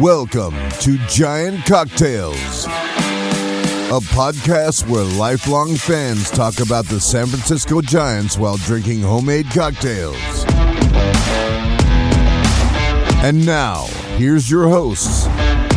[0.00, 8.36] Welcome to Giant Cocktails, a podcast where lifelong fans talk about the San Francisco Giants
[8.36, 10.16] while drinking homemade cocktails.
[13.22, 13.84] And now,
[14.16, 15.28] here's your hosts,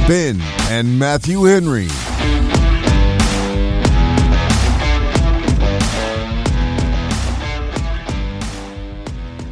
[0.08, 0.42] Ben
[0.72, 1.88] and Matthew Henry.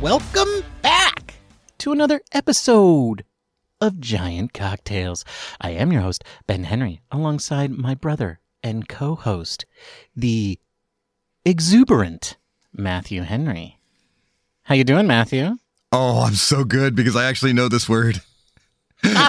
[0.02, 1.36] Welcome back
[1.78, 3.24] to another episode
[3.86, 5.24] of Giant Cocktails.
[5.62, 9.66] I am your host, Ben Henry, alongside my brother and co host,
[10.16, 10.58] the
[11.46, 12.38] exuberant
[12.74, 13.80] Matthew Henry.
[14.64, 15.58] How you doing, Matthew?
[15.92, 18.22] Oh, I'm so good because I actually know this word.
[19.04, 19.24] and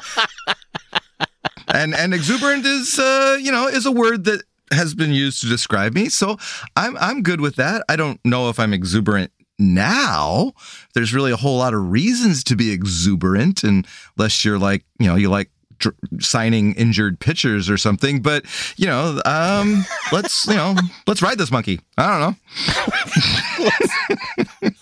[1.95, 5.95] and exuberant is uh, you know, is a word that has been used to describe
[5.95, 6.09] me.
[6.09, 6.39] So
[6.75, 7.85] I'm I'm good with that.
[7.91, 10.53] I don't know if I'm exuberant now.
[10.95, 15.17] There's really a whole lot of reasons to be exuberant unless you're like, you know,
[15.17, 18.45] you like dr- signing injured pitchers or something, but
[18.77, 20.75] you know, um let's, you know,
[21.07, 21.81] let's ride this monkey.
[21.99, 22.37] I don't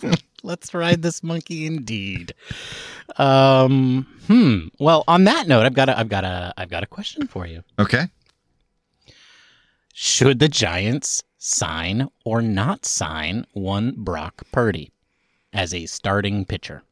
[0.01, 0.15] know.
[0.45, 2.35] Let's ride this monkey indeed.
[3.17, 4.69] Um, hmm.
[4.79, 7.47] Well, on that note, I've got a, I've got a, I've got a question for
[7.47, 7.65] you.
[7.79, 8.09] Okay.
[9.95, 14.91] Should the Giants sign or not sign one Brock Purdy
[15.53, 16.83] as a starting pitcher?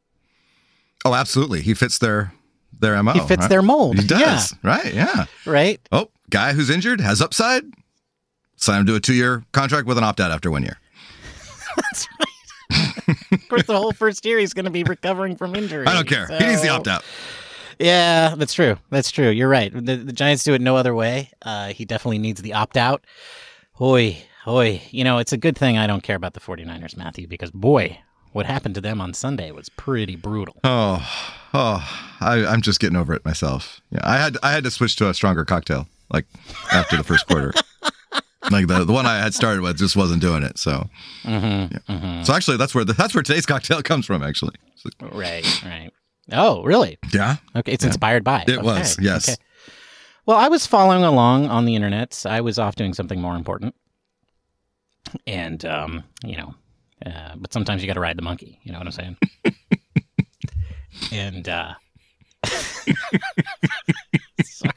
[1.03, 1.61] Oh, absolutely.
[1.61, 2.33] He fits their
[2.79, 3.13] their MO.
[3.13, 3.49] He fits right?
[3.49, 3.99] their mold.
[3.99, 4.55] He does.
[4.63, 4.93] Right.
[4.93, 5.11] Yeah.
[5.15, 5.81] Yeah, right?
[5.91, 7.63] Oh, guy who's injured has upside.
[8.55, 10.77] Sign him to a two year contract with an opt out after one year.
[11.75, 13.17] That's right.
[13.31, 15.85] of course, the whole first year he's going to be recovering from injury.
[15.87, 16.27] I don't care.
[16.27, 17.03] He needs the opt out.
[17.79, 18.77] Yeah, that's true.
[18.91, 19.29] That's true.
[19.29, 19.73] You're right.
[19.73, 21.31] The, the Giants do it no other way.
[21.41, 23.03] Uh, he definitely needs the opt out.
[23.73, 24.81] Hoy, hoy.
[24.91, 27.99] You know, it's a good thing I don't care about the 49ers, Matthew, because boy,
[28.31, 30.55] what happened to them on Sunday was pretty brutal.
[30.63, 31.07] Oh,
[31.53, 33.81] oh, I, I'm just getting over it myself.
[33.91, 36.25] Yeah, I had I had to switch to a stronger cocktail like
[36.71, 37.53] after the first quarter.
[38.51, 40.57] Like the, the one I had started with just wasn't doing it.
[40.57, 40.89] So,
[41.23, 44.21] Mm-hmm, so actually, that's where the, that's where today's cocktail comes from.
[44.21, 45.89] Actually, So- Right, right.
[46.29, 46.97] Oh, really?
[47.13, 48.41] yeah, Okay, it's inspired by.
[48.45, 48.97] it Okay, was.
[48.99, 49.29] Yes.
[49.29, 49.37] okay.
[50.25, 52.21] Well, I was following along on the internet.
[52.25, 53.75] I was off doing something more important,
[55.27, 56.53] and um, you know,
[57.05, 58.59] uh, but sometimes you got to ride the monkey.
[58.63, 59.17] You know what I'm saying?
[61.11, 61.73] and uh,
[64.43, 64.73] sorry.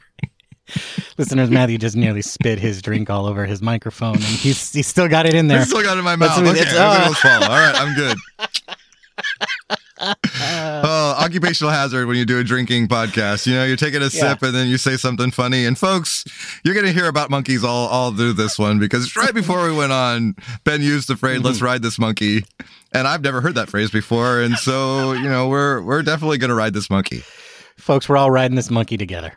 [1.17, 5.07] listeners, Matthew just nearly spit his drink all over his microphone, and he's he's still
[5.07, 5.61] got it in there.
[5.61, 6.45] I still got it in my That's mouth.
[6.47, 7.25] what Okay, was.
[7.43, 8.17] All right, I'm good.
[9.99, 13.45] Oh, occupational hazard when you do a drinking podcast.
[13.47, 14.09] You know, you're taking a Yeah.
[14.33, 15.65] sip and then you say something funny.
[15.65, 16.23] And folks,
[16.63, 19.73] you're going to hear about monkeys all, all through this one because right before we
[19.75, 22.43] went on, Ben used the phrase, let's ride this monkey.
[22.93, 24.39] And I've never heard that phrase before.
[24.41, 27.23] And so, you know, we're, we're definitely going to ride this monkey.
[27.77, 29.33] Folks, we're all riding this monkey together,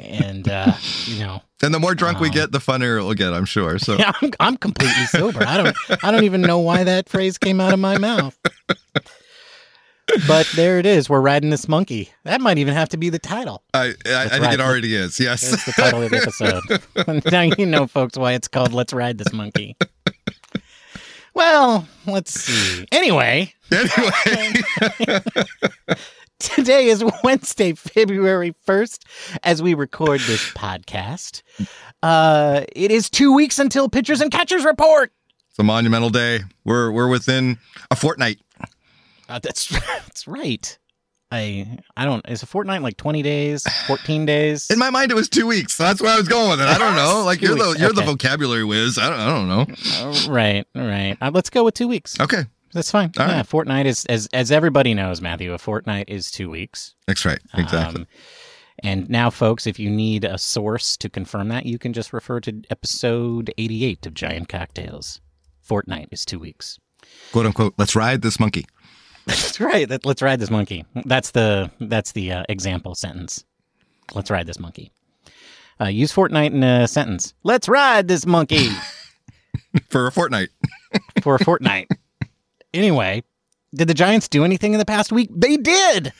[0.00, 0.72] and uh,
[1.06, 1.42] you know.
[1.64, 3.78] And the more drunk we get, the funnier it will get, I'm sure.
[3.78, 5.44] So, Yeah, I'm, I'm completely sober.
[5.46, 8.36] I don't I don't even know why that phrase came out of my mouth.
[10.26, 11.08] But there it is.
[11.08, 12.10] We're riding this monkey.
[12.24, 13.62] That might even have to be the title.
[13.72, 15.18] I, I, I think ride it already is.
[15.18, 15.50] Yes.
[15.50, 16.16] That's the title of the
[17.04, 17.32] episode.
[17.32, 19.76] now you know, folks, why it's called "Let's Ride This Monkey."
[21.34, 22.86] Well, let's see.
[22.92, 25.22] Anyway, anyway.
[26.38, 29.04] today is Wednesday, February 1st,
[29.42, 31.42] as we record this podcast.
[32.02, 35.12] Uh, it is two weeks until pitchers and catchers report.
[35.48, 36.40] It's a monumental day.
[36.64, 37.58] We're, we're within
[37.90, 38.38] a fortnight.
[39.32, 40.78] Uh, that's that's right.
[41.30, 42.28] I I don't.
[42.28, 44.70] Is a fortnight like twenty days, fourteen days?
[44.70, 45.74] In my mind, it was two weeks.
[45.74, 46.66] So that's where I was going with it.
[46.68, 47.22] I don't know.
[47.32, 48.98] Like you're the you're the vocabulary whiz.
[48.98, 49.66] I don't, I don't know.
[49.96, 51.16] Uh, right, right.
[51.20, 52.20] Uh, let's go with two weeks.
[52.20, 52.42] Okay,
[52.74, 53.12] That's fine.
[53.18, 53.46] All yeah, right.
[53.46, 55.54] fortnight is as as everybody knows, Matthew.
[55.54, 56.94] A fortnight is two weeks.
[57.06, 57.38] that's right.
[57.54, 58.02] Exactly.
[58.02, 58.06] Um,
[58.82, 62.40] and now, folks, if you need a source to confirm that, you can just refer
[62.40, 65.20] to episode eighty-eight of Giant Cocktails.
[65.62, 66.78] Fortnight is two weeks.
[67.32, 67.74] Quote unquote.
[67.78, 68.66] Let's ride this monkey.
[69.26, 69.88] That's right.
[69.88, 70.84] Let, let's ride this monkey.
[71.04, 73.44] That's the that's the uh, example sentence.
[74.14, 74.92] Let's ride this monkey.
[75.80, 77.34] Uh, use fortnight in a sentence.
[77.42, 78.68] Let's ride this monkey
[79.90, 80.50] for a fortnight.
[81.22, 81.88] for a fortnight.
[82.74, 83.24] anyway,
[83.74, 85.30] did the Giants do anything in the past week?
[85.34, 86.12] They did.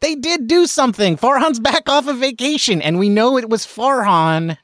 [0.00, 1.16] They did do something.
[1.16, 4.56] Farhan's back off of vacation, and we know it was Farhan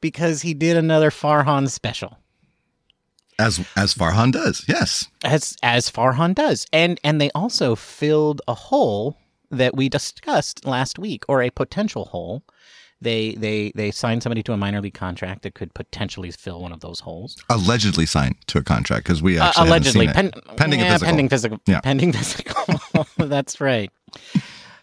[0.00, 2.16] because he did another Farhan special.
[3.38, 4.64] As as Farhan does.
[4.68, 5.06] Yes.
[5.24, 9.16] as as Farhan does, and and they also filled a hole
[9.50, 12.42] that we discussed last week, or a potential hole.
[13.00, 16.72] They they they signed somebody to a minor league contract that could potentially fill one
[16.72, 17.36] of those holes.
[17.48, 21.06] Allegedly signed to a contract because we Uh, actually haven't allegedly, pen, Pending a physical.
[21.06, 21.80] pending physical, Yeah.
[21.80, 23.06] pending physical.
[23.18, 23.92] That's right.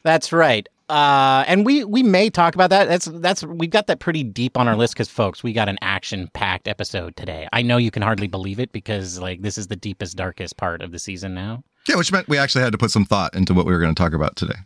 [0.06, 0.70] That's right.
[0.88, 2.88] Uh, and we we may talk about that.
[2.88, 5.80] That's that's we've got that pretty deep on our list because folks, we got an
[5.82, 7.48] action packed episode today.
[7.52, 10.84] I know you can hardly believe it because like this is the deepest, darkest part
[10.84, 11.64] of the season now.
[11.90, 13.96] Yeah, which meant we actually had to put some thought into what we were going
[13.96, 14.60] to talk about today.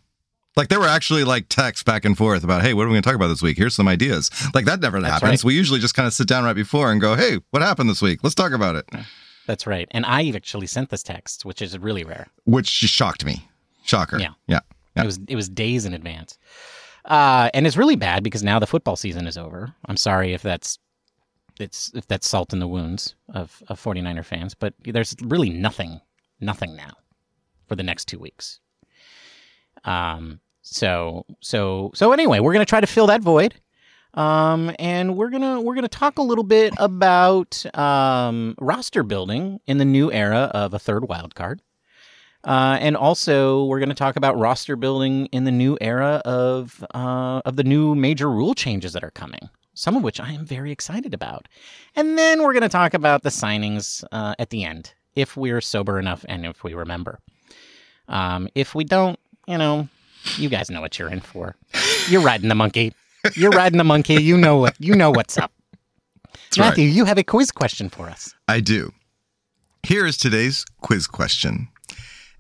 [0.57, 3.03] Like there were actually like texts back and forth about, hey, what are we going
[3.03, 3.57] to talk about this week?
[3.57, 4.29] Here's some ideas.
[4.53, 5.43] Like that never That's happens.
[5.43, 5.47] right.
[5.47, 8.01] We usually just kind of sit down right before and go, hey, what happened this
[8.01, 8.19] week?
[8.23, 8.89] Let's talk about it.
[9.47, 9.87] That's right.
[9.91, 12.27] And I actually sent this text, which is really rare.
[12.43, 13.47] Which shocked me.
[13.85, 14.19] Shocker.
[14.19, 14.33] Yeah.
[14.47, 14.59] Yeah.
[15.03, 16.37] It was it was days in advance.
[17.05, 19.73] Uh, and it's really bad because now the football season is over.
[19.85, 20.77] I'm sorry if that's
[21.59, 26.01] it's if that's salt in the wounds of, of 49er fans, but there's really nothing
[26.39, 26.91] nothing now
[27.67, 28.59] for the next two weeks.
[29.85, 33.55] Um so so so anyway, we're gonna try to fill that void.
[34.13, 39.77] Um, and we're gonna we're gonna talk a little bit about um, roster building in
[39.77, 41.61] the new era of a third wild card.
[42.43, 46.83] Uh, and also, we're going to talk about roster building in the new era of
[46.95, 49.49] uh, of the new major rule changes that are coming.
[49.73, 51.47] Some of which I am very excited about.
[51.95, 55.61] And then we're going to talk about the signings uh, at the end, if we're
[55.61, 57.19] sober enough and if we remember.
[58.07, 59.87] Um, if we don't, you know,
[60.37, 61.55] you guys know what you're in for.
[62.09, 62.93] You're riding the monkey.
[63.35, 64.15] You're riding the monkey.
[64.15, 65.51] You know what you know what's up.
[66.23, 66.69] That's right.
[66.69, 68.33] Matthew, you have a quiz question for us.
[68.47, 68.93] I do.
[69.83, 71.69] Here is today's quiz question.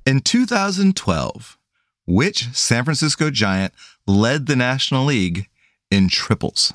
[0.09, 1.59] In 2012,
[2.07, 3.75] which San Francisco Giant
[4.07, 5.47] led the National League
[5.91, 6.73] in triples?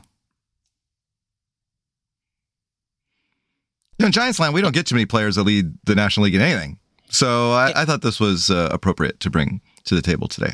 [3.98, 6.26] You know, in Giants land, we don't get too many players that lead the National
[6.26, 6.78] League in anything.
[7.10, 10.52] So I, I thought this was uh, appropriate to bring to the table today.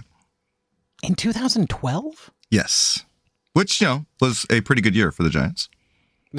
[1.03, 2.31] In 2012?
[2.50, 3.05] Yes.
[3.53, 5.69] Which, you know, was a pretty good year for the Giants.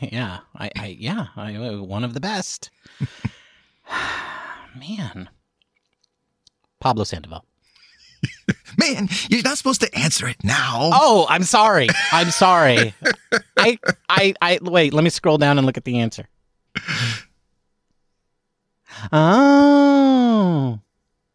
[0.00, 2.70] yeah, I, I yeah, I, uh, one of the best.
[4.76, 5.28] Man,
[6.80, 7.44] Pablo Sandoval.
[8.78, 10.90] Man, you're not supposed to answer it now.
[10.92, 11.88] Oh, I'm sorry.
[12.12, 12.94] I'm sorry.
[13.56, 13.78] I,
[14.08, 14.58] I, I.
[14.62, 14.92] Wait.
[14.92, 16.26] Let me scroll down and look at the answer.
[19.12, 20.80] Oh,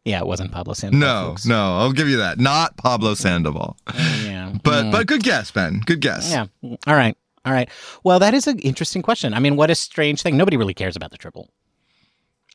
[0.04, 1.00] yeah, it wasn't Pablo Sandoval.
[1.08, 1.46] no, folks.
[1.46, 2.38] no, I'll give you that.
[2.38, 3.76] Not Pablo Sandoval.
[3.86, 3.92] Uh,
[4.24, 4.92] yeah, But Mm.
[4.92, 5.80] but good guess, Ben.
[5.84, 6.30] Good guess.
[6.30, 6.46] yeah.
[6.86, 7.16] All right.
[7.44, 7.68] All right.
[8.04, 9.34] Well, that is an interesting question.
[9.34, 10.36] I mean, what a strange thing.
[10.36, 11.50] Nobody really cares about the triple.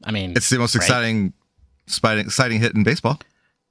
[0.03, 0.81] I mean, It's the most Right.
[0.83, 1.33] exciting,
[1.89, 3.19] exciting, exciting hit in baseball.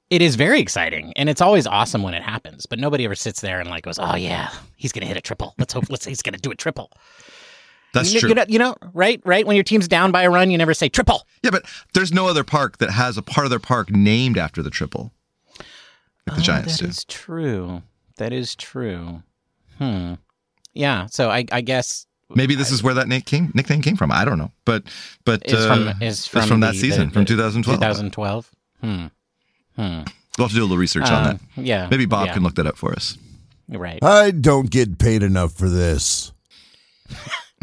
[0.09, 2.65] It is very exciting, and it's always awesome when it happens.
[2.65, 5.53] But nobody ever sits there and like goes, "Oh yeah, he's gonna hit a triple.
[5.59, 5.85] Let's hope.
[5.89, 6.91] Let's say he's gonna do a triple."
[7.93, 8.29] That's you, true.
[8.29, 9.21] You know, you know, right?
[9.25, 9.45] Right.
[9.47, 11.27] When your team's down by a run, you never say triple.
[11.43, 14.61] yeah, but there's no other park that has a part of their park named after
[14.61, 15.11] the triple,
[15.57, 15.65] like
[16.25, 16.89] the Oh, Giants That do.
[16.89, 17.81] is true.
[18.17, 19.23] That is true.
[19.77, 20.15] Hmm.
[20.73, 21.05] Yeah.
[21.07, 22.05] So I, I guess
[22.35, 24.11] Maybe this is where that nick came, nickname came from.
[24.11, 24.83] I don't know, but
[25.25, 27.79] but is uh, from is it's from, from that season, the- from the 2012.
[27.79, 28.51] 2012.
[28.81, 29.05] Hmm.
[29.75, 30.03] Hmm.
[30.37, 31.39] We'll have to do a little research on Uh, that.
[31.63, 31.87] yeah.
[31.89, 33.17] Maybe Bob yeah, can look that up for us.
[33.67, 33.99] Right.
[34.03, 36.31] I don't get paid enough for this.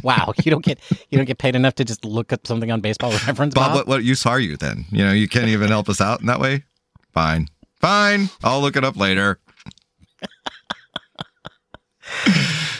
[0.02, 0.34] Wow.
[0.44, 0.78] You don't get
[1.10, 3.54] you don't get paid enough to just look up something on baseball reference.
[3.54, 4.84] Bob, Bob, what what use are you then?
[4.90, 6.64] You know, you can't even help us out in that way.
[7.14, 7.48] Fine,
[7.80, 8.28] fine.
[8.44, 9.38] I'll look it up later.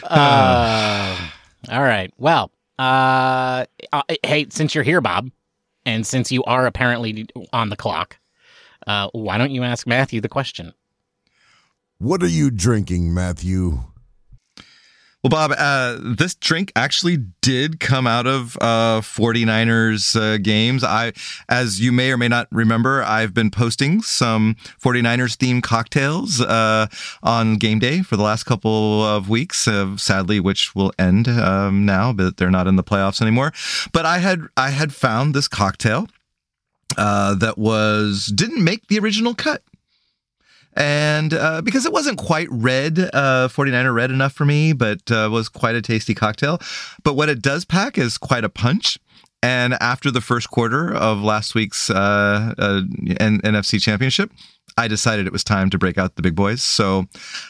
[0.02, 1.16] Uh,
[1.70, 2.12] all right.
[2.18, 5.30] Well, uh, uh, hey, since you're here, Bob,
[5.84, 8.18] and since you are apparently on the clock,
[8.86, 10.72] uh, why don't you ask Matthew the question?
[11.98, 13.84] What are you drinking, Matthew?
[15.26, 20.84] Well, Bob, uh, this drink actually did come out of uh, 49ers uh, games.
[20.84, 21.14] I,
[21.48, 26.86] as you may or may not remember, I've been posting some 49ers themed cocktails uh,
[27.24, 29.66] on game day for the last couple of weeks.
[29.66, 33.52] Uh, sadly, which will end um, now, but they're not in the playoffs anymore.
[33.90, 36.06] But I had I had found this cocktail
[36.96, 39.64] uh, that was didn't make the original cut
[40.76, 45.28] and uh, because it wasn't quite red, uh, 49er red enough for me, but uh,
[45.32, 46.60] was quite a tasty cocktail.
[47.02, 48.98] But what it does pack is quite a punch.
[49.42, 52.82] And after the first quarter of last week's uh, uh,
[53.20, 54.30] N- NFC Championship,
[54.76, 56.62] I decided it was time to break out the big boys.
[56.62, 57.06] So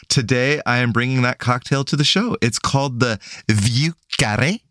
[0.07, 2.37] today I am bringing that cocktail to the show.
[2.41, 3.19] It's called the
[3.49, 4.61] Vieux Carré.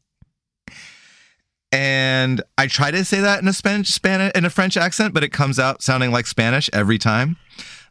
[1.73, 5.25] And I try to say that in a Spanish, Spanish, in a French accent, but
[5.25, 7.37] it comes out sounding like Spanish every time.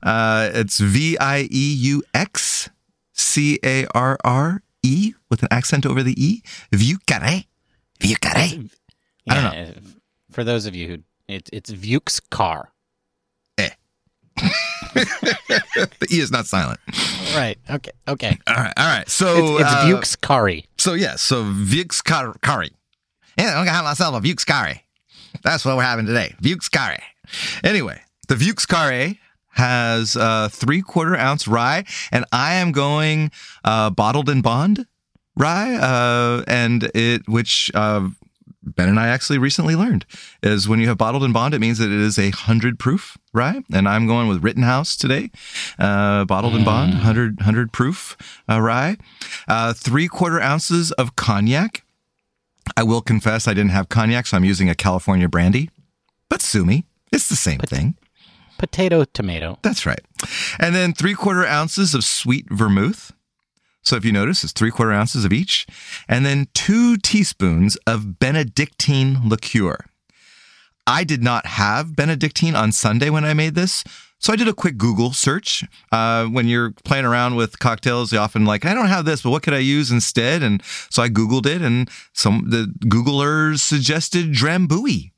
[0.05, 2.69] Uh, it's V I E U X
[3.13, 6.43] C A R R E with an accent over the E.
[6.71, 7.47] Carré.
[8.00, 8.69] Vieux Carré.
[9.27, 9.79] I don't Yeah, uh,
[10.31, 10.97] For those of you who,
[11.27, 12.71] it, it's Vuke's car.
[13.57, 13.69] Eh.
[14.93, 16.79] The E is not silent.
[17.35, 17.57] Right.
[17.69, 17.91] Okay.
[18.07, 18.38] Okay.
[18.47, 18.74] All right.
[18.77, 19.09] All right.
[19.09, 20.65] So It's, it's uh, Vuke's Kari.
[20.77, 22.71] So yeah, so Vieux Car- Curry.
[23.38, 24.83] Yeah, I'm gonna have myself a Vieux Curry.
[25.43, 26.35] That's what we're having today.
[26.39, 27.00] Vieux Curry.
[27.63, 29.19] Anyway, the Vieux Curry
[29.55, 33.31] has a three quarter ounce rye, and I am going
[33.63, 34.85] uh, bottled in bond
[35.35, 38.09] rye, uh, and it which uh,
[38.65, 40.05] Ben and I actually recently learned
[40.41, 43.17] is when you have bottled in bond, it means that it is a hundred proof
[43.33, 45.29] rye, and I'm going with Rittenhouse today,
[45.77, 48.17] uh, bottled in bond, 100, 100 proof
[48.50, 48.97] uh, rye,
[49.47, 51.83] uh, three quarter ounces of cognac.
[52.75, 55.69] I will confess I didn't have cognac, so I'm using a California brandy,
[56.29, 57.95] but sue me, it's the same thing.
[58.57, 59.59] Potato, tomato.
[59.62, 60.01] That's right.
[60.59, 63.12] And then three quarter ounces of sweet vermouth.
[63.83, 65.67] So if you notice, it's three quarter ounces of each.
[66.07, 69.85] And then two teaspoons of Benedictine liqueur.
[70.88, 73.83] I did not have Benedictine on Sunday when I made this.
[74.19, 75.63] So I did a quick Google search.
[75.91, 79.29] Uh, when you're playing around with cocktails, you often like, I don't have this, but
[79.29, 80.41] what could I use instead?
[80.41, 85.12] And so I Googled it and some, the Googlers suggested Drambuie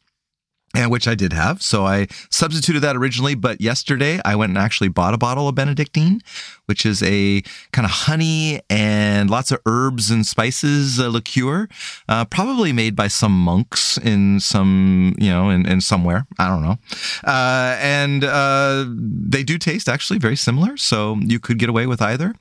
[0.78, 1.64] and which I did have.
[1.64, 5.56] So I substituted that originally, but yesterday I went and actually bought a bottle of
[5.56, 6.22] Benedictine,
[6.68, 7.42] which is a
[7.72, 11.68] kind of honey and lots of herbs and spices uh, liqueur,
[12.08, 16.28] uh, probably made by some monks in some, you know, in, in somewhere.
[16.38, 16.78] I don't know.
[17.26, 20.78] Uh, and uh, they do taste actually very similar.
[20.78, 22.36] So you could get away with either.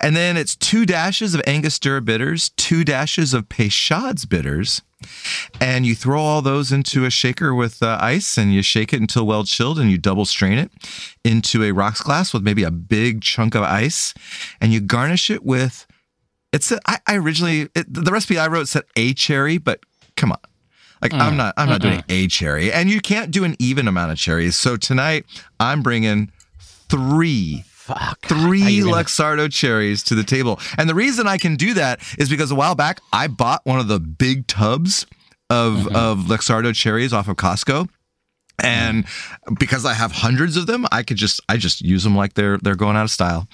[0.00, 4.82] And then it's two dashes of Angostura bitters, two dashes of Peychaud's bitters
[5.60, 9.00] and you throw all those into a shaker with uh, ice and you shake it
[9.00, 10.70] until well chilled and you double strain it
[11.24, 14.14] into a rocks glass with maybe a big chunk of ice
[14.60, 15.86] and you garnish it with
[16.52, 19.80] it's a, I, I originally it, the recipe I wrote said a cherry but
[20.16, 20.38] come on.
[21.00, 21.20] Like mm.
[21.20, 22.72] I'm not I'm not mm doing a cherry.
[22.72, 24.56] And you can't do an even amount of cherries.
[24.56, 25.26] So tonight
[25.58, 26.30] I'm bringing
[26.88, 28.26] 3 Fuck.
[28.26, 30.60] Three Luxardo cherries to the table.
[30.78, 33.80] And the reason I can do that is because a while back I bought one
[33.80, 35.04] of the big tubs
[35.50, 35.96] of, mm-hmm.
[35.96, 37.88] of Luxardo cherries off of Costco
[38.62, 39.04] and
[39.58, 42.58] because I have hundreds of them, I could just I just use them like they're
[42.58, 43.48] they're going out of style,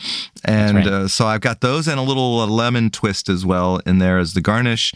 [0.45, 0.87] and right.
[0.87, 4.19] uh, so I've got those and a little uh, lemon twist as well in there
[4.19, 4.93] as the garnish,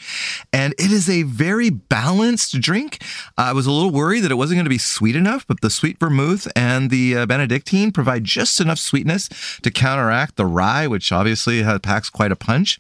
[0.52, 3.02] and it is a very balanced drink.
[3.38, 5.70] I was a little worried that it wasn't going to be sweet enough, but the
[5.70, 9.28] sweet vermouth and the uh, Benedictine provide just enough sweetness
[9.62, 12.78] to counteract the rye, which obviously has, packs quite a punch,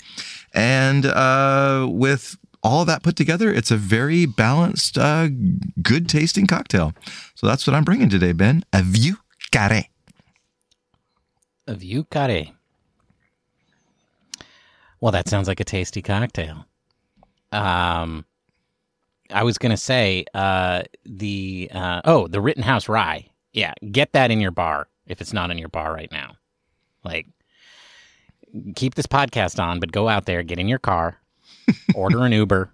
[0.52, 5.28] and uh, with all that put together, it's a very balanced, uh,
[5.82, 6.92] good tasting cocktail.
[7.34, 8.64] So that's what I'm bringing today, Ben.
[8.72, 9.16] A vieux
[9.50, 9.86] carré.
[11.66, 12.52] A vieux carré.
[15.00, 16.64] Well, that sounds like a tasty cocktail.
[17.50, 18.24] Um,
[19.30, 23.26] I was gonna say uh, the uh, oh the Rittenhouse Rye.
[23.52, 26.36] Yeah, get that in your bar if it's not in your bar right now.
[27.04, 27.26] Like,
[28.76, 31.18] keep this podcast on, but go out there, get in your car,
[31.94, 32.72] order an Uber,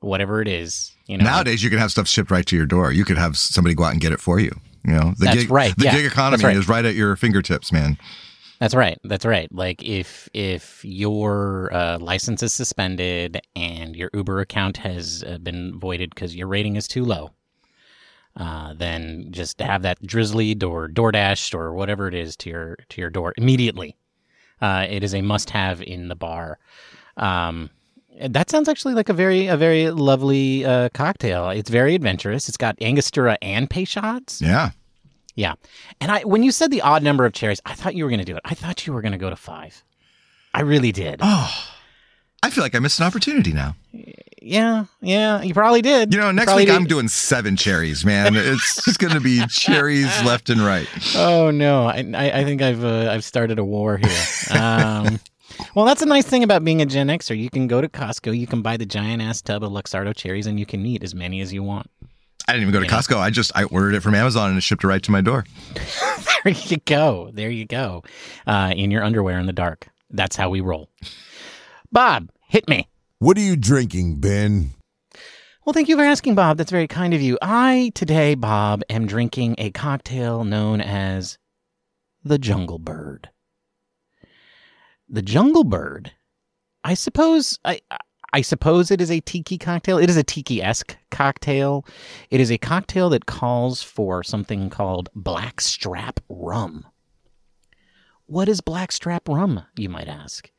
[0.00, 0.92] whatever it is.
[1.06, 2.92] You know, nowadays you can have stuff shipped right to your door.
[2.92, 4.52] You could have somebody go out and get it for you.
[4.84, 5.74] You know, the that's gig, right.
[5.76, 6.56] The yeah, gig economy right.
[6.56, 7.98] is right at your fingertips, man.
[8.58, 8.98] That's right.
[9.04, 9.52] That's right.
[9.52, 15.78] Like if if your uh, license is suspended and your Uber account has uh, been
[15.78, 17.30] voided because your rating is too low,
[18.36, 23.00] uh, then just have that drizzled or DoorDashed or whatever it is to your to
[23.00, 23.96] your door immediately.
[24.60, 26.58] Uh, it is a must-have in the bar.
[27.16, 27.70] Um,
[28.20, 31.50] that sounds actually like a very a very lovely uh, cocktail.
[31.50, 32.48] It's very adventurous.
[32.48, 34.40] It's got Angostura and Peychaud's.
[34.40, 34.70] Yeah.
[35.34, 35.54] Yeah.
[36.00, 38.20] And I when you said the odd number of cherries, I thought you were going
[38.20, 38.42] to do it.
[38.44, 39.84] I thought you were going to go to 5.
[40.54, 41.20] I really did.
[41.22, 41.68] Oh.
[42.42, 43.74] I feel like I missed an opportunity now.
[44.40, 46.14] Yeah, yeah, you probably did.
[46.14, 46.76] You know, next week did.
[46.76, 48.36] I'm doing seven cherries, man.
[48.36, 50.88] It's just going to be cherries left and right.
[51.16, 54.24] Oh no, I I, think I've uh, I've started a war here.
[54.50, 55.20] Um,
[55.74, 57.36] well, that's a nice thing about being a Gen Xer.
[57.38, 60.46] You can go to Costco, you can buy the giant ass tub of Luxardo cherries,
[60.46, 61.90] and you can eat as many as you want.
[62.48, 63.18] I didn't even go to Costco.
[63.18, 65.44] I just I ordered it from Amazon and it shipped it right to my door.
[66.44, 67.30] there you go.
[67.34, 68.04] There you go.
[68.46, 69.88] Uh, in your underwear in the dark.
[70.10, 70.88] That's how we roll.
[71.92, 72.88] Bob, hit me.
[73.18, 74.70] What are you drinking, Ben?
[75.66, 76.56] Well, thank you for asking, Bob.
[76.56, 77.36] That's very kind of you.
[77.42, 81.36] I today, Bob, am drinking a cocktail known as
[82.24, 83.28] the Jungle Bird
[85.08, 86.12] the Jungle Bird,
[86.84, 87.80] I suppose I
[88.32, 89.96] I suppose it is a tiki cocktail.
[89.96, 91.86] It is a tiki esque cocktail.
[92.30, 96.86] It is a cocktail that calls for something called blackstrap rum.
[98.26, 100.50] What is blackstrap rum, you might ask?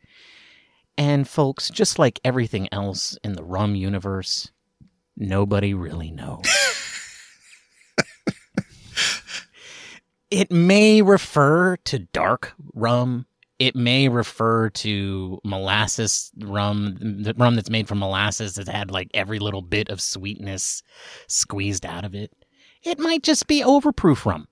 [0.98, 4.52] And folks, just like everything else in the rum universe,
[5.16, 6.44] nobody really knows.
[10.32, 13.28] it may refer to dark rum
[13.60, 19.12] it may refer to molasses rum, the rum that's made from molasses that had like
[19.14, 20.82] every little bit of sweetness
[21.28, 22.32] squeezed out of it.
[22.84, 24.48] It might just be overproof rum.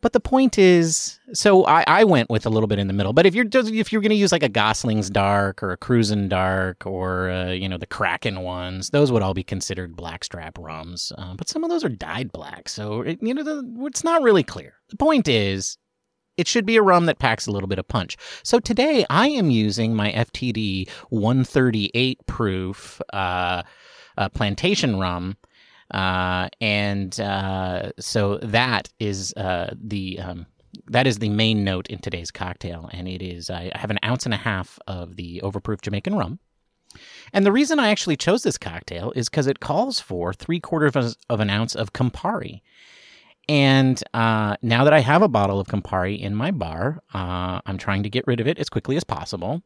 [0.00, 3.12] but the point is, so I, I went with a little bit in the middle.
[3.12, 6.28] But if you're if you're going to use like a Gosling's Dark or a Cruzan
[6.28, 11.12] Dark or uh, you know the Kraken ones, those would all be considered blackstrap rums.
[11.18, 14.22] Uh, but some of those are dyed black, so it, you know the, it's not
[14.22, 14.74] really clear.
[14.90, 15.78] The point is,
[16.38, 18.16] it should be a rum that packs a little bit of punch.
[18.42, 23.64] So today I am using my FTD 138 proof uh,
[24.16, 25.36] uh, plantation rum.
[25.90, 30.46] Uh, and uh, so that is uh, the um,
[30.86, 34.26] that is the main note in today's cocktail, and it is I have an ounce
[34.26, 36.40] and a half of the overproof Jamaican rum.
[37.32, 41.16] And the reason I actually chose this cocktail is because it calls for three quarters
[41.28, 42.60] of an ounce of Campari.
[43.48, 47.78] And uh, now that I have a bottle of Campari in my bar, uh, I'm
[47.78, 49.62] trying to get rid of it as quickly as possible.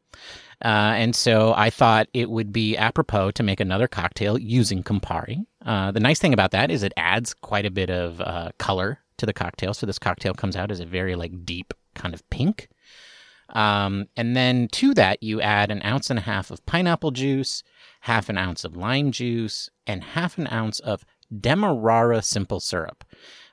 [0.64, 5.44] Uh, and so I thought it would be apropos to make another cocktail using Campari.
[5.66, 9.00] Uh, the nice thing about that is it adds quite a bit of uh, color
[9.16, 9.74] to the cocktail.
[9.74, 12.68] So this cocktail comes out as a very like deep kind of pink.
[13.48, 17.62] Um, and then to that, you add an ounce and a half of pineapple juice,
[18.02, 21.04] half an ounce of lime juice, and half an ounce of
[21.40, 23.04] Demerara simple syrup.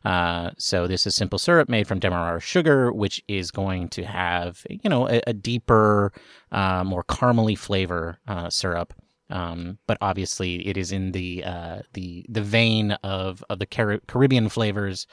[0.06, 4.66] Uh, so this is simple syrup made from demerara sugar, which is going to have
[4.70, 6.12] you know a, a deeper,
[6.52, 8.94] uh, more caramely flavor uh, syrup.
[9.32, 14.02] Um, but obviously, it is in the uh, the the vein of of the Car-
[14.08, 15.06] Caribbean flavors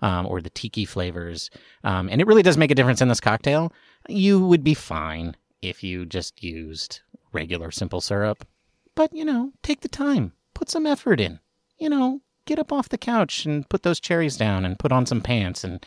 [0.00, 1.50] um, or the tiki flavors,
[1.82, 3.72] um, and it really does make a difference in this cocktail.
[4.08, 7.00] You would be fine if you just used
[7.32, 8.46] regular simple syrup,
[8.94, 11.40] but you know, take the time, put some effort in.
[11.78, 15.06] You know, get up off the couch and put those cherries down and put on
[15.06, 15.84] some pants and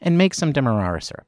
[0.00, 1.26] and make some demerara syrup.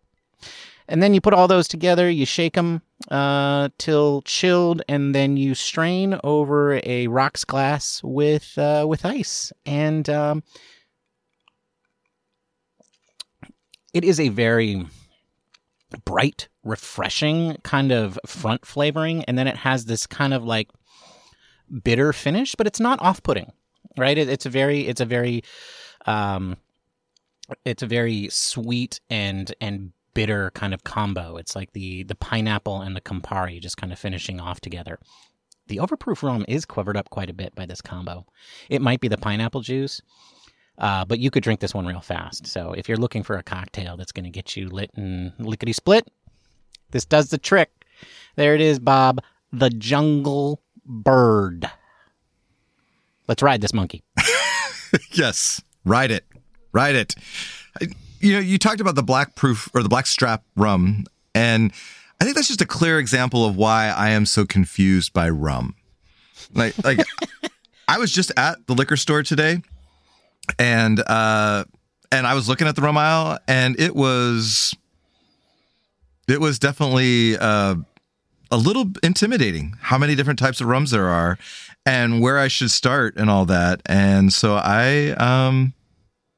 [0.88, 5.36] And then you put all those together, you shake them uh, till chilled, and then
[5.36, 9.52] you strain over a rocks glass with uh, with ice.
[9.64, 10.42] And um,
[13.94, 14.84] it is a very
[16.04, 20.68] bright, refreshing kind of front flavoring, and then it has this kind of like
[21.85, 23.52] bitter finish, but it's not off-putting
[24.00, 24.16] right?
[24.16, 25.42] It, it's a very it's a very
[26.06, 26.56] um,
[27.64, 31.36] it's a very sweet and and bitter kind of combo.
[31.36, 34.98] It's like the the pineapple and the Campari just kind of finishing off together.
[35.68, 38.26] The overproof rum is covered up quite a bit by this combo.
[38.68, 40.02] It might be the pineapple juice,
[40.78, 42.46] uh, but you could drink this one real fast.
[42.46, 45.72] So if you're looking for a cocktail that's going to get you lit and lickety
[45.72, 46.10] split,
[46.90, 47.70] this does the trick.
[48.34, 49.22] There it is, Bob.
[49.52, 51.70] The Jungle Bird.
[53.31, 54.03] Let's ride this monkey.
[55.12, 56.25] yes, ride it,
[56.73, 57.14] ride it.
[58.19, 61.73] You know, you talked about the black proof or the black strap rum, and
[62.21, 65.77] I think that's just a clear example of why I am so confused by rum.
[66.55, 66.99] Like, like
[67.88, 69.62] I was just at the liquor store today,
[70.59, 71.66] and uh,
[72.11, 74.75] and I was looking at the rum aisle, and it was,
[76.27, 77.77] it was definitely uh,
[78.51, 81.38] a little intimidating how many different types of rums there are
[81.87, 83.83] and where I should start and all that.
[83.87, 85.75] And so I, um,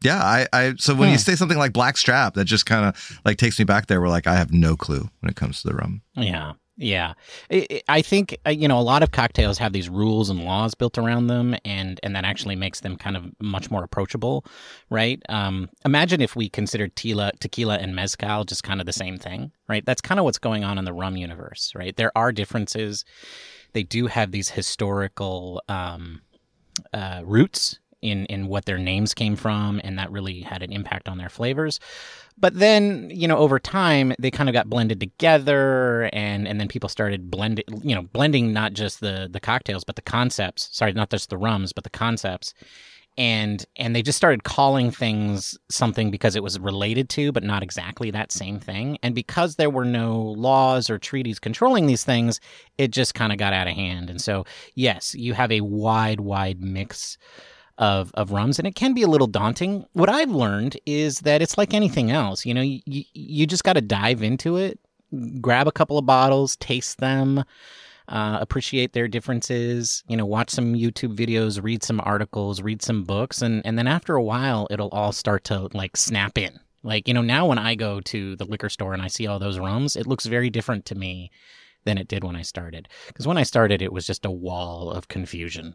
[0.02, 3.20] yeah, I, I, so when you say something like black strap, that just kind of
[3.24, 5.68] like takes me back there where like I have no clue when it comes to
[5.68, 6.02] the rum.
[6.16, 6.54] Yeah.
[6.78, 7.12] Yeah,
[7.86, 10.96] I think uh, you know a lot of cocktails have these rules and laws built
[10.96, 14.46] around them, and and that actually makes them kind of much more approachable,
[14.88, 15.22] right?
[15.28, 19.52] Um, imagine if we considered tequila, tequila and mezcal just kind of the same thing,
[19.68, 19.84] right?
[19.84, 21.94] That's kind of what's going on in the rum universe, right?
[21.94, 23.04] There are differences
[23.72, 26.22] they do have these historical um,
[26.92, 31.08] uh, roots in in what their names came from, and that really had an impact
[31.08, 31.78] on their flavors.
[32.38, 36.68] But then, you know, over time, they kind of got blended together, and and then
[36.68, 40.68] people started blending, you know, blending not just the the cocktails, but the concepts.
[40.72, 42.54] Sorry, not just the rums, but the concepts
[43.18, 47.62] and and they just started calling things something because it was related to but not
[47.62, 48.98] exactly that same thing.
[49.02, 52.40] And because there were no laws or treaties controlling these things
[52.78, 54.08] it just kind of got out of hand.
[54.08, 54.44] And so
[54.74, 57.18] yes you have a wide wide mix
[57.78, 59.84] of of rums and it can be a little daunting.
[59.92, 63.74] What i've learned is that it's like anything else you know you, you just got
[63.74, 64.78] to dive into it
[65.40, 67.44] grab a couple of bottles taste them
[68.12, 73.04] uh, appreciate their differences, you know, watch some YouTube videos, read some articles, read some
[73.04, 76.60] books, and, and then after a while, it'll all start to like snap in.
[76.82, 79.38] Like, you know, now when I go to the liquor store and I see all
[79.38, 81.30] those rums, it looks very different to me
[81.84, 82.86] than it did when I started.
[83.06, 85.74] Because when I started, it was just a wall of confusion.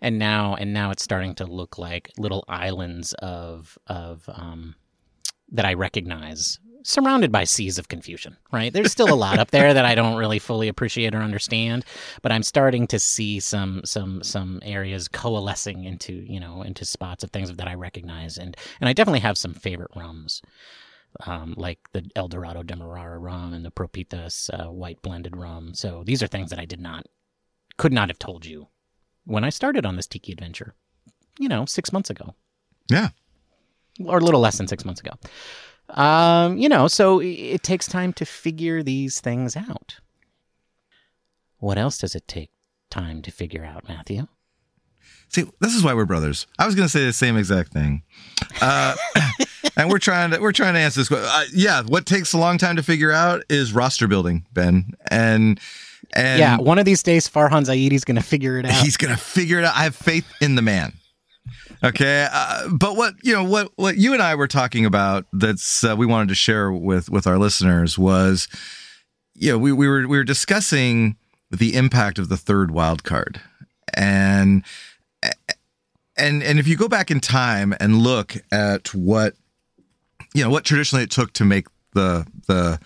[0.00, 4.76] And now, and now it's starting to look like little islands of, of, um,
[5.50, 8.72] that I recognize surrounded by seas of confusion, right?
[8.72, 11.84] There's still a lot up there that I don't really fully appreciate or understand,
[12.22, 17.24] but I'm starting to see some some some areas coalescing into, you know, into spots
[17.24, 20.40] of things that I recognize and and I definitely have some favorite rums.
[21.24, 25.72] Um, like the El Dorado Demerara rum and the Probitas uh, white blended rum.
[25.72, 27.06] So these are things that I did not,
[27.78, 28.68] could not have told you
[29.24, 30.74] when I started on this tiki adventure,
[31.38, 32.34] you know, six months ago.
[32.90, 33.08] Yeah.
[34.04, 35.12] Or a little less than six months ago.
[35.90, 39.96] Um, you know, so it takes time to figure these things out.
[41.58, 42.50] What else does it take
[42.90, 44.26] time to figure out, Matthew?
[45.28, 46.46] See, this is why we're brothers.
[46.58, 48.02] I was going to say the same exact thing,
[48.60, 48.94] uh,
[49.76, 51.10] and we're trying to we're trying to answer this.
[51.10, 55.58] Uh, yeah, what takes a long time to figure out is roster building, Ben, and
[56.14, 58.84] and yeah, one of these days Farhan Zaidi's going to figure it out.
[58.84, 59.74] He's going to figure it out.
[59.74, 60.92] I have faith in the man.
[61.84, 65.84] Okay, uh, but what you know, what what you and I were talking about that's
[65.84, 68.48] uh, we wanted to share with with our listeners was,
[69.34, 71.16] you know, we we were we were discussing
[71.50, 73.40] the impact of the third wild card,
[73.94, 74.64] and
[76.16, 79.34] and and if you go back in time and look at what
[80.34, 82.80] you know what traditionally it took to make the the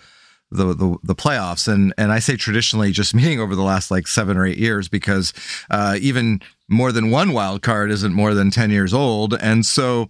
[0.51, 1.67] the, the, the playoffs.
[1.67, 4.87] And and I say traditionally just meaning over the last like seven or eight years
[4.87, 5.33] because
[5.69, 9.33] uh, even more than one wild card isn't more than ten years old.
[9.35, 10.09] And so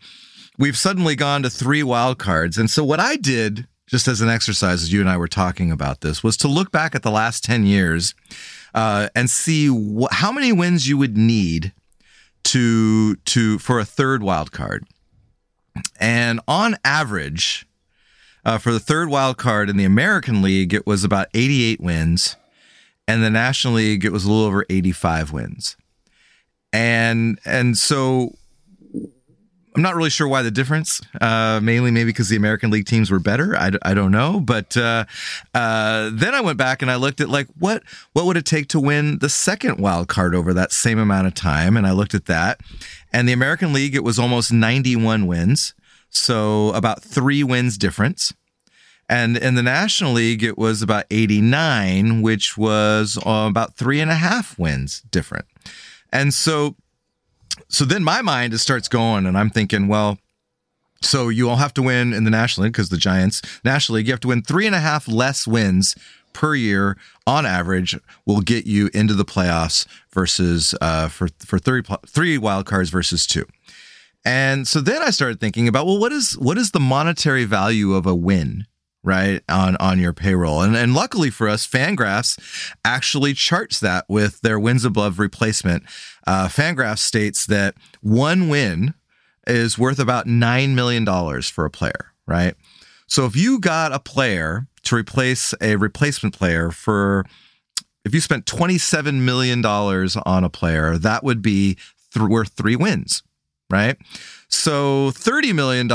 [0.58, 2.58] we've suddenly gone to three wild cards.
[2.58, 5.70] And so what I did just as an exercise as you and I were talking
[5.72, 8.14] about this was to look back at the last ten years
[8.74, 11.74] uh, and see wh- how many wins you would need
[12.44, 14.86] to to for a third wild card.
[16.00, 17.66] And on average
[18.46, 22.36] uh, for the third wild card in the American League, it was about 88 wins.
[23.08, 25.76] And the National League, it was a little over 85 wins.
[26.74, 28.36] And and so
[29.76, 31.02] I'm not really sure why the difference.
[31.20, 33.56] Uh, mainly maybe because the American League teams were better.
[33.56, 34.40] I, I don't know.
[34.40, 35.06] But uh,
[35.54, 38.68] uh, then I went back and I looked at like what what would it take
[38.70, 42.14] to win the second wild card over that same amount of time, and I looked
[42.14, 42.60] at that.
[43.14, 45.74] And the American League, it was almost 91 wins.
[46.12, 48.34] So about three wins difference.
[49.10, 54.12] And in the National League, it was about 89, which was uh, about three and
[54.12, 55.46] a half wins different.
[56.14, 56.76] And so,
[57.68, 60.18] so then my mind starts going, and I'm thinking, well,
[61.02, 64.08] so you all have to win in the National League because the Giants National League,
[64.08, 65.96] you have to win three and a half less wins
[66.34, 66.98] per year
[67.28, 72.66] on average will get you into the playoffs versus uh, for for three three wild
[72.66, 73.46] cards versus two.
[74.24, 77.94] And so then I started thinking about, well, what is what is the monetary value
[77.94, 78.66] of a win?
[79.04, 80.62] right on on your payroll?
[80.62, 82.40] And and luckily for us fangraphs
[82.86, 85.82] actually charts that with their wins above replacement.
[86.28, 88.94] Uh, fangraphs states that one win
[89.48, 92.56] is worth about nine million dollars for a player right?
[93.08, 97.26] So if you got a player to replace a replacement player for
[98.06, 101.78] if you spent 27 million dollars on a player that would be
[102.14, 103.22] th- worth three wins
[103.72, 103.98] right?
[104.50, 105.88] So $30 million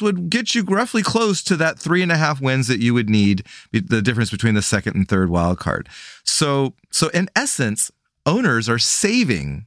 [0.00, 3.10] would get you roughly close to that three and a half wins that you would
[3.10, 5.88] need, the difference between the second and third wild card.
[6.24, 7.90] So, so in essence,
[8.24, 9.66] owners are saving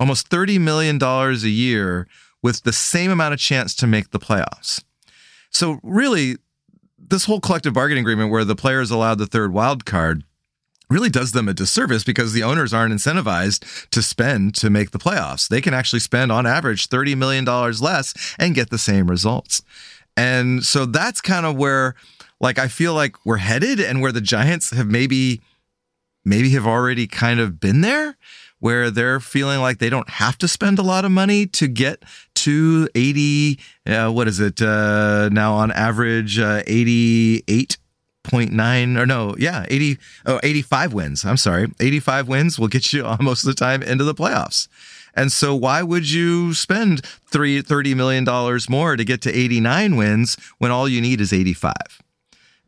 [0.00, 2.08] almost $30 million a year
[2.42, 4.82] with the same amount of chance to make the playoffs.
[5.50, 6.36] So really,
[6.98, 10.24] this whole collective bargaining agreement where the players allowed the third wild card
[10.94, 14.98] really does them a disservice because the owners aren't incentivized to spend to make the
[14.98, 15.48] playoffs.
[15.48, 19.60] They can actually spend on average $30 million less and get the same results.
[20.16, 21.96] And so that's kind of where
[22.40, 25.42] like I feel like we're headed and where the Giants have maybe
[26.24, 28.16] maybe have already kind of been there
[28.60, 32.02] where they're feeling like they don't have to spend a lot of money to get
[32.34, 37.78] to 80 uh, what is it uh, now on average uh, 88
[38.24, 41.24] 0.9 or no, yeah, 80 oh 85 wins.
[41.24, 41.70] I'm sorry.
[41.78, 44.68] 85 wins will get you most of the time into the playoffs.
[45.16, 48.24] And so why would you spend three, $30 million
[48.68, 51.74] more to get to 89 wins when all you need is 85?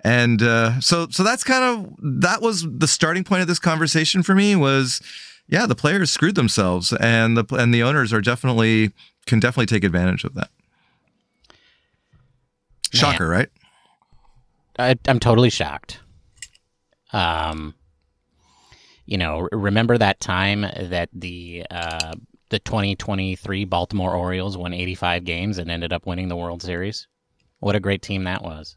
[0.05, 4.23] And uh, so so that's kind of that was the starting point of this conversation
[4.23, 5.01] for me was
[5.49, 8.92] yeah, the players screwed themselves and the and the owners are definitely
[9.27, 10.51] can definitely take advantage of that.
[12.92, 13.49] Shocker, right?
[14.79, 16.01] I, am totally shocked.
[17.12, 17.75] Um,
[19.07, 22.15] you know, remember that time that the uh,
[22.51, 27.07] the 2023 Baltimore Orioles won 85 games and ended up winning the World Series?
[27.61, 28.77] What a great team that was.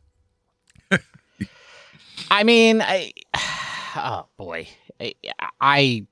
[2.31, 3.12] I mean, I
[3.95, 4.67] oh boy,
[4.99, 5.15] I,
[5.59, 6.05] I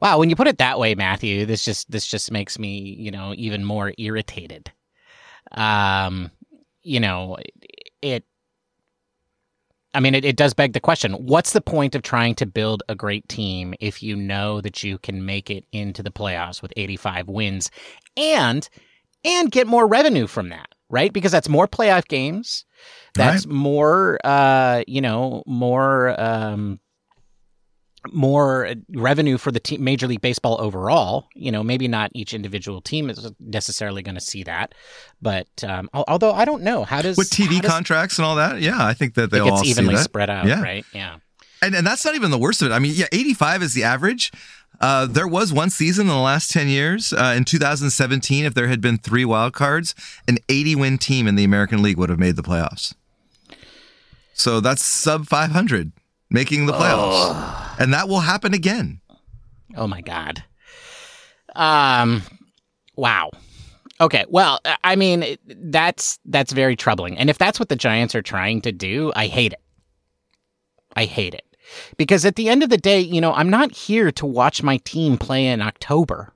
[0.00, 0.18] wow.
[0.18, 3.34] When you put it that way, Matthew, this just this just makes me you know
[3.36, 4.72] even more irritated.
[5.52, 6.30] Um,
[6.82, 7.36] you know,
[8.02, 8.24] it
[9.94, 12.82] I mean, it, it does beg the question what's the point of trying to build
[12.88, 16.72] a great team if you know that you can make it into the playoffs with
[16.76, 17.70] 85 wins
[18.16, 18.68] and
[19.24, 21.12] and get more revenue from that, right?
[21.12, 22.64] Because that's more playoff games.
[23.14, 23.54] That's right.
[23.54, 26.78] more, uh, you know, more um,
[28.12, 31.28] more revenue for the team, Major League Baseball overall.
[31.34, 34.74] You know, maybe not each individual team is necessarily going to see that,
[35.20, 38.60] but um, although I don't know how does with TV does, contracts and all that.
[38.60, 40.04] Yeah, I think that they all evenly see that.
[40.04, 40.46] spread out.
[40.46, 40.62] Yeah.
[40.62, 40.84] right.
[40.92, 41.16] Yeah,
[41.62, 42.74] and and that's not even the worst of it.
[42.74, 44.32] I mean, yeah, eighty five is the average.
[44.80, 47.12] Uh, there was one season in the last 10 years.
[47.12, 49.92] Uh, in 2017, if there had been three wild cards,
[50.28, 52.94] an 80 win team in the American League would have made the playoffs.
[54.34, 55.90] So that's sub 500
[56.30, 57.32] making the playoffs.
[57.34, 57.67] Oh.
[57.78, 59.00] And that will happen again.
[59.76, 60.44] Oh my god.
[61.54, 62.22] Um
[62.96, 63.30] wow.
[64.00, 67.18] Okay, well, I mean, that's that's very troubling.
[67.18, 69.60] And if that's what the Giants are trying to do, I hate it.
[70.94, 71.44] I hate it.
[71.96, 74.78] Because at the end of the day, you know, I'm not here to watch my
[74.78, 76.32] team play in October.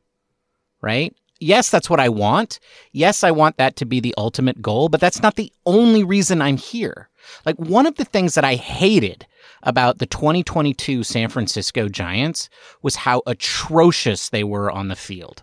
[0.80, 1.14] Right?
[1.38, 2.58] Yes, that's what I want.
[2.92, 6.42] Yes, I want that to be the ultimate goal, but that's not the only reason
[6.42, 7.08] I'm here.
[7.44, 9.26] Like one of the things that I hated
[9.62, 12.48] about the 2022 San Francisco Giants
[12.82, 15.42] was how atrocious they were on the field.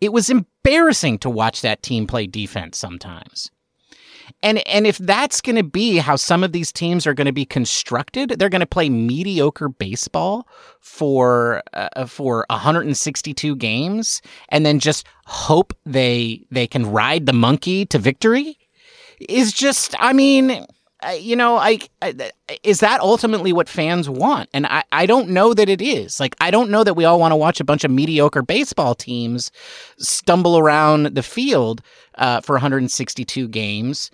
[0.00, 3.50] It was embarrassing to watch that team play defense sometimes.
[4.42, 7.32] And and if that's going to be how some of these teams are going to
[7.32, 10.46] be constructed, they're going to play mediocre baseball
[10.80, 17.84] for uh, for 162 games and then just hope they they can ride the monkey
[17.86, 18.58] to victory
[19.28, 20.66] is just I mean
[21.10, 22.30] you know, I, I,
[22.62, 24.48] is that ultimately what fans want?
[24.54, 26.20] And I, I don't know that it is.
[26.20, 28.94] Like, I don't know that we all want to watch a bunch of mediocre baseball
[28.94, 29.50] teams
[29.98, 31.82] stumble around the field
[32.16, 34.10] uh, for 162 games,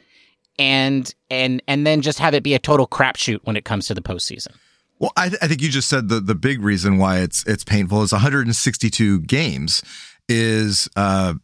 [0.58, 3.94] and and and then just have it be a total crapshoot when it comes to
[3.94, 4.54] the postseason.
[4.98, 7.64] Well, I, th- I think you just said the the big reason why it's it's
[7.64, 9.82] painful is 162 games
[10.28, 11.34] is uh,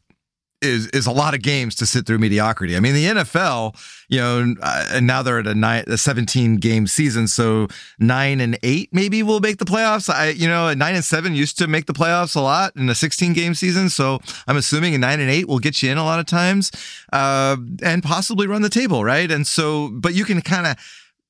[0.65, 2.77] is is a lot of games to sit through mediocrity.
[2.77, 3.77] I mean, the NFL,
[4.09, 8.41] you know, uh, and now they're at a, nine, a 17 game season, so nine
[8.41, 10.13] and eight maybe will make the playoffs.
[10.13, 12.95] I, you know, nine and seven used to make the playoffs a lot in a
[12.95, 16.05] 16 game season, so I'm assuming a nine and eight will get you in a
[16.05, 16.71] lot of times,
[17.13, 19.31] uh, and possibly run the table, right?
[19.31, 20.77] And so, but you can kind of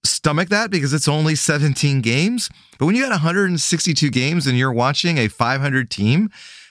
[0.04, 2.50] stomach that because it's only 17 games.
[2.78, 6.30] But when you got 162 games and you're watching a 500 team,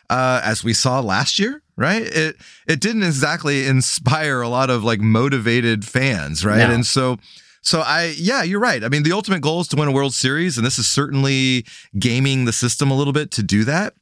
[0.09, 2.03] uh, as we saw last year right?
[2.03, 2.35] It
[2.67, 6.67] it didn't exactly inspire a lot of like motivated fans, right?
[6.67, 6.73] No.
[6.73, 7.17] And so
[7.61, 8.83] so I yeah, you're right.
[8.83, 11.65] I mean, the ultimate goal is to win a World Series, and this is certainly
[11.97, 13.93] gaming the system a little bit to do that.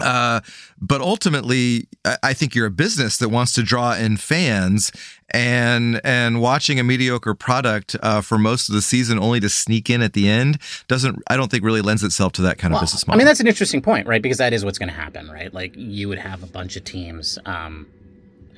[0.00, 0.40] Uh,
[0.80, 1.88] but ultimately,
[2.22, 4.92] I think you're a business that wants to draw in fans,
[5.30, 9.90] and and watching a mediocre product uh, for most of the season only to sneak
[9.90, 10.58] in at the end
[10.88, 11.22] doesn't.
[11.28, 13.16] I don't think really lends itself to that kind well, of business model.
[13.16, 14.22] I mean, that's an interesting point, right?
[14.22, 15.52] Because that is what's going to happen, right?
[15.52, 17.86] Like you would have a bunch of teams, um,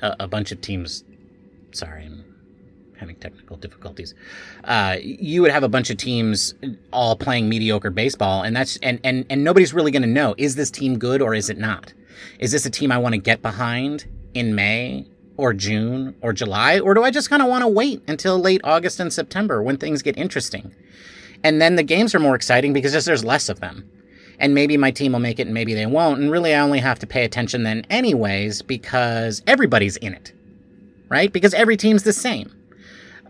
[0.01, 1.03] a, a bunch of teams.
[1.71, 2.30] Sorry, I'm
[3.01, 4.13] having technical difficulties.
[4.63, 6.53] Uh, you would have a bunch of teams
[6.93, 10.55] all playing mediocre baseball, and that's and and and nobody's really going to know is
[10.55, 11.93] this team good or is it not?
[12.39, 16.79] Is this a team I want to get behind in May or June or July,
[16.79, 19.77] or do I just kind of want to wait until late August and September when
[19.77, 20.73] things get interesting?
[21.43, 23.89] And then the games are more exciting because just there's less of them.
[24.37, 26.19] And maybe my team will make it and maybe they won't.
[26.19, 30.33] And really, I only have to pay attention then, anyways, because everybody's in it,
[31.09, 31.31] right?
[31.31, 32.51] Because every team's the same.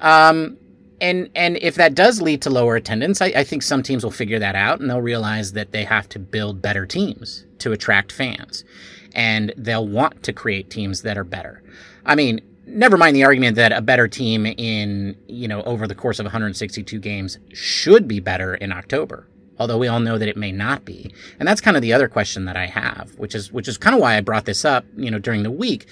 [0.01, 0.57] Um,
[0.99, 4.11] and and if that does lead to lower attendance, I, I, think some teams will
[4.11, 8.11] figure that out and they'll realize that they have to build better teams to attract
[8.11, 8.63] fans,
[9.13, 11.63] and they'll want to create teams that are better.
[12.05, 15.95] I mean, never mind the argument that a better team in you know over the
[15.95, 19.27] course of 162 games should be better in October.
[19.59, 22.07] Although we all know that it may not be, and that's kind of the other
[22.07, 24.85] question that I have, which is which is kind of why I brought this up,
[24.95, 25.87] you know, during the week,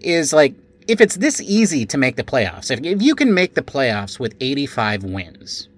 [0.00, 0.54] is like
[0.88, 4.18] if it's this easy to make the playoffs, if, if you can make the playoffs
[4.18, 5.68] with 85 wins,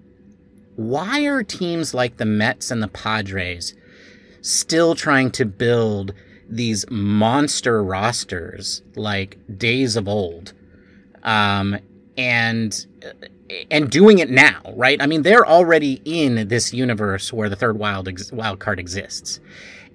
[0.75, 3.73] why are teams like the Mets and the Padres
[4.41, 6.13] still trying to build
[6.49, 10.53] these monster rosters like days of old?
[11.23, 11.77] Um,
[12.17, 12.85] and
[13.71, 15.01] and doing it now, right?
[15.01, 19.39] I mean, they're already in this universe where the third wild ex- wild card exists,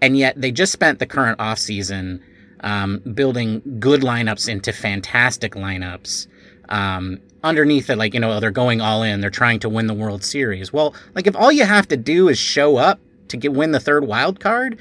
[0.00, 2.20] and yet they just spent the current offseason
[2.62, 6.26] um, building good lineups into fantastic lineups.
[6.68, 9.94] Um, underneath it, like, you know, they're going all in, they're trying to win the
[9.94, 10.72] World Series.
[10.72, 13.80] Well, like, if all you have to do is show up to get win the
[13.80, 14.78] third wild card,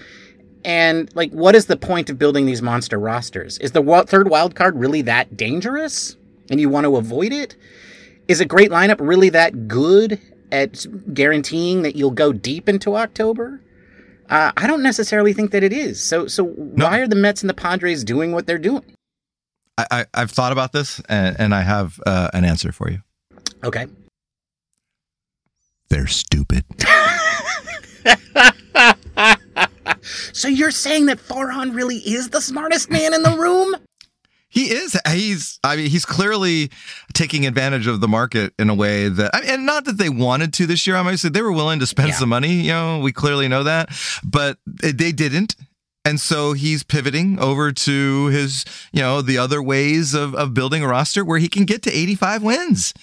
[0.64, 3.58] and like, what is the point of building these monster rosters?
[3.58, 6.16] Is the third wild card really that dangerous,
[6.50, 7.56] and you want to avoid it?
[8.32, 10.20] is a great lineup really that good
[10.52, 13.62] at guaranteeing that you'll go deep into October?
[14.32, 16.02] Uh, I don't necessarily think that it is.
[16.02, 18.96] So, so why are the Mets and the Padres doing what they're doing?
[19.78, 23.02] I, I, have thought about this and, and I have uh, an answer for you.
[23.64, 23.88] Okay.
[25.90, 26.64] They're stupid.
[30.32, 33.76] so you're saying that Farhan really is the smartest man in the room?
[34.52, 35.00] He is.
[35.10, 35.60] He's.
[35.64, 36.70] I mean, he's clearly
[37.14, 40.10] taking advantage of the market in a way that, I mean, and not that they
[40.10, 40.96] wanted to this year.
[40.96, 42.16] I might say they were willing to spend yeah.
[42.16, 42.54] some money.
[42.54, 43.90] You know, we clearly know that,
[44.24, 45.56] but they didn't.
[46.04, 50.84] And so he's pivoting over to his, you know, the other ways of, of building
[50.84, 52.94] a roster where he can get to 85 wins.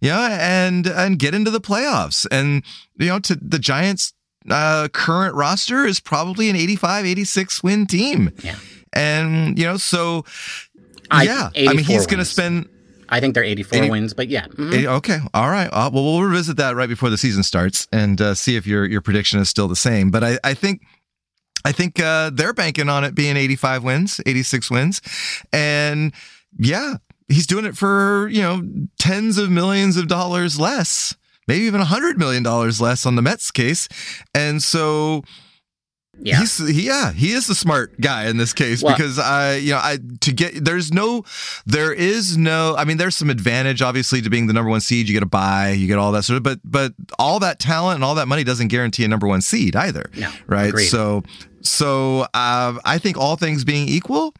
[0.00, 2.24] Yeah, and and get into the playoffs.
[2.30, 2.62] And
[2.98, 4.12] you know, to the Giants
[4.48, 8.30] uh, current roster is probably an 85, 86 win team.
[8.42, 8.56] Yeah.
[8.92, 10.24] And you know, so
[11.10, 12.68] I, yeah, I mean, he's going to spend.
[13.10, 14.46] I think they're 84 80, wins, but yeah.
[14.48, 14.88] Mm-hmm.
[14.96, 15.18] okay.
[15.32, 15.68] All right.
[15.72, 18.84] Uh, well, we'll revisit that right before the season starts and uh, see if your
[18.84, 20.10] your prediction is still the same.
[20.10, 20.82] But I, I think
[21.64, 25.00] I think uh, they're banking on it being 85 wins, 86 wins.
[25.52, 26.12] And
[26.58, 26.96] yeah,
[27.28, 28.62] he's doing it for, you know,
[28.98, 31.16] tens of millions of dollars less,
[31.46, 33.88] maybe even a hundred million dollars less on the Mets case.
[34.34, 35.24] And so
[36.20, 36.40] yeah.
[36.40, 39.78] He's yeah, he is the smart guy in this case well, because I you know,
[39.78, 41.24] I to get there's no
[41.66, 45.08] there is no I mean there's some advantage obviously to being the number 1 seed,
[45.08, 47.96] you get a buy, you get all that sort of but but all that talent
[47.96, 50.10] and all that money doesn't guarantee a number 1 seed either.
[50.16, 50.70] No, right?
[50.70, 50.86] Agreed.
[50.86, 51.22] So
[51.62, 54.34] so uh, I think all things being equal,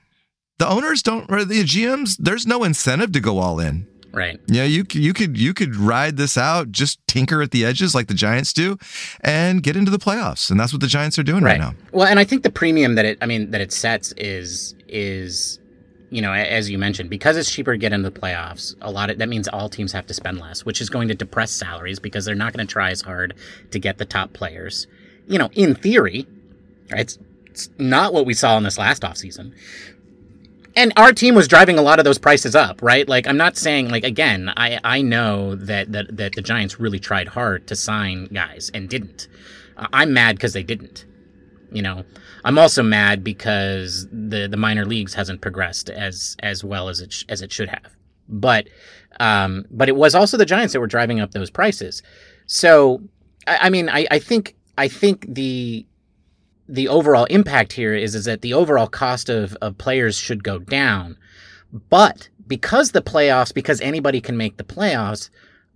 [0.58, 3.86] the owners don't or the GMs there's no incentive to go all in.
[4.18, 4.40] Right.
[4.48, 8.08] Yeah, you you could you could ride this out, just tinker at the edges like
[8.08, 8.76] the Giants do,
[9.20, 11.74] and get into the playoffs, and that's what the Giants are doing right, right now.
[11.92, 15.60] Well, and I think the premium that it, I mean, that it sets is is
[16.10, 19.08] you know, as you mentioned, because it's cheaper to get into the playoffs, a lot
[19.08, 22.00] of that means all teams have to spend less, which is going to depress salaries
[22.00, 23.34] because they're not going to try as hard
[23.70, 24.88] to get the top players.
[25.28, 26.26] You know, in theory,
[26.90, 27.02] right?
[27.02, 29.52] It's, it's not what we saw in this last offseason
[30.76, 33.08] and our team was driving a lot of those prices up, right?
[33.08, 36.98] Like I'm not saying like again, I I know that that that the Giants really
[36.98, 39.28] tried hard to sign guys and didn't.
[39.76, 41.04] I'm mad because they didn't.
[41.70, 42.04] You know,
[42.44, 47.12] I'm also mad because the the minor leagues hasn't progressed as as well as it
[47.12, 47.94] sh- as it should have.
[48.28, 48.68] But
[49.20, 52.02] um, but it was also the Giants that were driving up those prices.
[52.46, 53.02] So
[53.46, 55.86] I, I mean, I, I think I think the
[56.68, 60.58] the overall impact here is is that the overall cost of, of players should go
[60.58, 61.16] down.
[61.90, 65.30] But because the playoffs, because anybody can make the playoffs,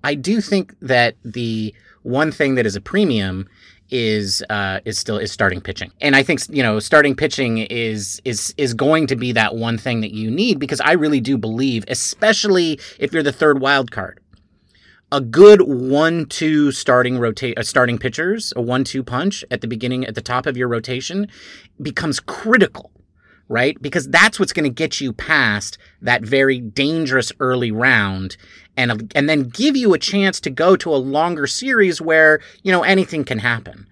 [0.04, 3.48] I do think that the one thing that is a premium
[3.90, 8.20] is uh, is still is starting pitching, and I think you know starting pitching is
[8.24, 11.36] is is going to be that one thing that you need because I really do
[11.36, 14.18] believe, especially if you're the third wild card,
[15.12, 20.14] a good one-two starting rotate, uh, starting pitchers, a one-two punch at the beginning, at
[20.14, 21.28] the top of your rotation,
[21.82, 22.90] becomes critical,
[23.46, 23.80] right?
[23.82, 28.38] Because that's what's going to get you past that very dangerous early round,
[28.74, 32.72] and and then give you a chance to go to a longer series where you
[32.72, 33.86] know anything can happen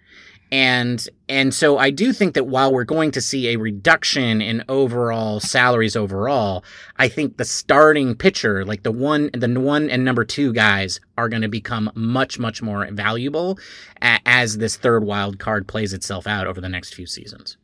[0.52, 4.64] and and so I do think that while we're going to see a reduction in
[4.68, 6.64] overall salaries overall,
[6.96, 11.28] I think the starting pitcher, like the one, the one and number two guys, are
[11.28, 13.58] going to become much much more valuable
[14.02, 17.56] as this third wild card plays itself out over the next few seasons.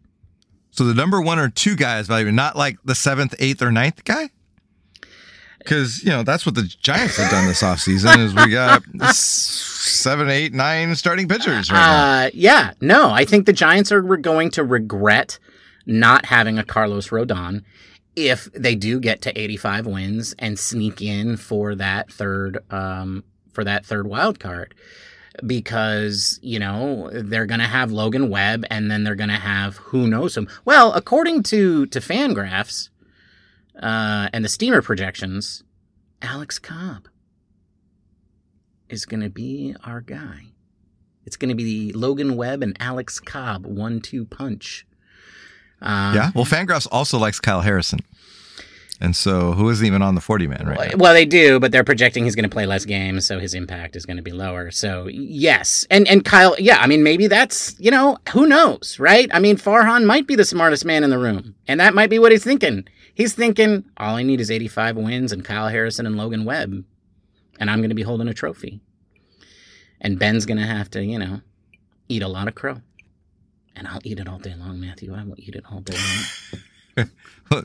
[0.71, 4.05] So the number one or two guys value, not like the seventh, eighth, or ninth
[4.05, 4.31] guy
[5.67, 8.83] because you know that's what the Giants have done this offseason is we got
[9.15, 14.51] seven, eight, nine starting pitchers right uh, Yeah, no, I think the Giants are going
[14.53, 15.39] to regret
[15.85, 17.63] not having a Carlos Rodon
[18.15, 23.63] if they do get to 85 wins and sneak in for that third um, for
[23.65, 24.75] that third wild card
[25.45, 29.77] because you know they're going to have Logan Webb and then they're going to have
[29.77, 30.49] who knows him.
[30.65, 32.89] Well, according to to Fangraphs,
[33.81, 35.63] uh, and the steamer projections,
[36.23, 37.09] Alex Cobb
[38.89, 40.47] is going to be our guy.
[41.25, 44.87] It's going to be the Logan Webb and Alex Cobb one-two punch.
[45.83, 46.31] Um, yeah.
[46.35, 48.01] Well, Fangraphs also likes Kyle Harrison.
[48.99, 50.97] And so, who isn't even on the 40 man right now?
[50.97, 53.95] Well, they do, but they're projecting he's going to play less games, so his impact
[53.95, 54.71] is going to be lower.
[54.71, 55.87] So, yes.
[55.91, 59.29] And and Kyle, yeah, I mean, maybe that's, you know, who knows, right?
[59.35, 62.19] I mean, Farhan might be the smartest man in the room, and that might be
[62.19, 62.87] what he's thinking.
[63.17, 66.85] He's thinking, all I need is 85 wins and Kyle Harrison and Logan Webb,
[67.59, 68.83] and I'm going to be holding a trophy.
[70.03, 71.41] And Ben's going to have to, you know,
[72.11, 72.83] eat a lot of crow.
[73.75, 75.15] And I'll eat it all day long, Matthew.
[75.15, 75.97] I will eat it all day
[76.99, 77.11] long.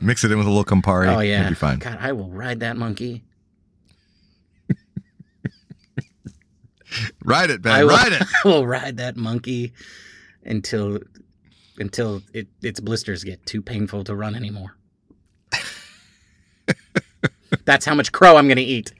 [0.00, 1.14] Mix it in with a little Campari.
[1.14, 1.40] Oh, yeah.
[1.40, 1.80] It'll be fine.
[1.80, 3.22] God, I will ride that monkey.
[7.22, 7.72] Ride it, Ben.
[7.72, 8.22] I will, Ride it.
[8.44, 9.74] I will ride that monkey
[10.44, 10.98] until
[11.78, 14.76] until it, its blisters get too painful to run anymore.
[17.64, 18.92] That's how much crow I'm going to eat.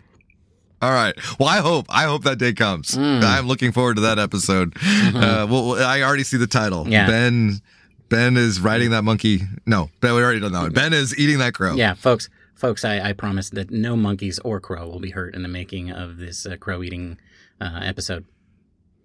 [0.81, 1.15] All right.
[1.39, 1.87] Well, I hope.
[1.89, 2.91] I hope that day comes.
[2.91, 3.23] Mm.
[3.23, 4.77] I'm looking forward to that episode.
[4.83, 6.83] Uh, well, I already see the title.
[6.83, 6.93] Mm-hmm.
[6.93, 7.07] Yeah.
[7.07, 7.61] Ben.
[8.09, 9.41] Ben is riding that monkey.
[9.65, 10.15] No, Ben.
[10.15, 10.73] We already done that one.
[10.73, 11.75] Ben is eating that crow.
[11.75, 15.43] Yeah, folks, folks, I, I promise that no monkeys or crow will be hurt in
[15.43, 17.19] the making of this uh, crow eating
[17.61, 18.27] uh, episode.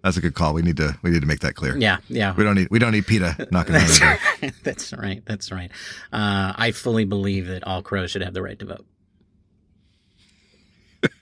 [0.02, 0.52] That's a good call.
[0.52, 0.98] We need to.
[1.02, 1.76] We need to make that clear.
[1.78, 2.34] Yeah, yeah.
[2.36, 2.68] We don't need.
[2.70, 4.52] We don't need PETA knocking on That's right.
[4.62, 5.22] That's right.
[5.24, 5.70] That's right.
[6.12, 8.86] Uh, I fully believe that all crows should have the right to vote.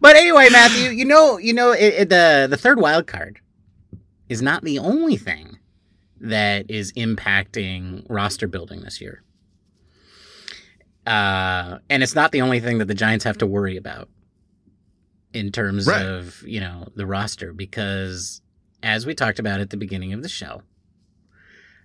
[0.00, 3.40] but anyway, Matthew, you know, you know, it, it- the the third wild card
[4.28, 5.58] is not the only thing
[6.20, 9.22] that is impacting roster building this year,
[11.06, 14.08] uh, and it's not the only thing that the Giants have to worry about
[15.32, 16.04] in terms Right.
[16.04, 18.40] of you know the roster because
[18.82, 20.62] as we talked about at the beginning of the show,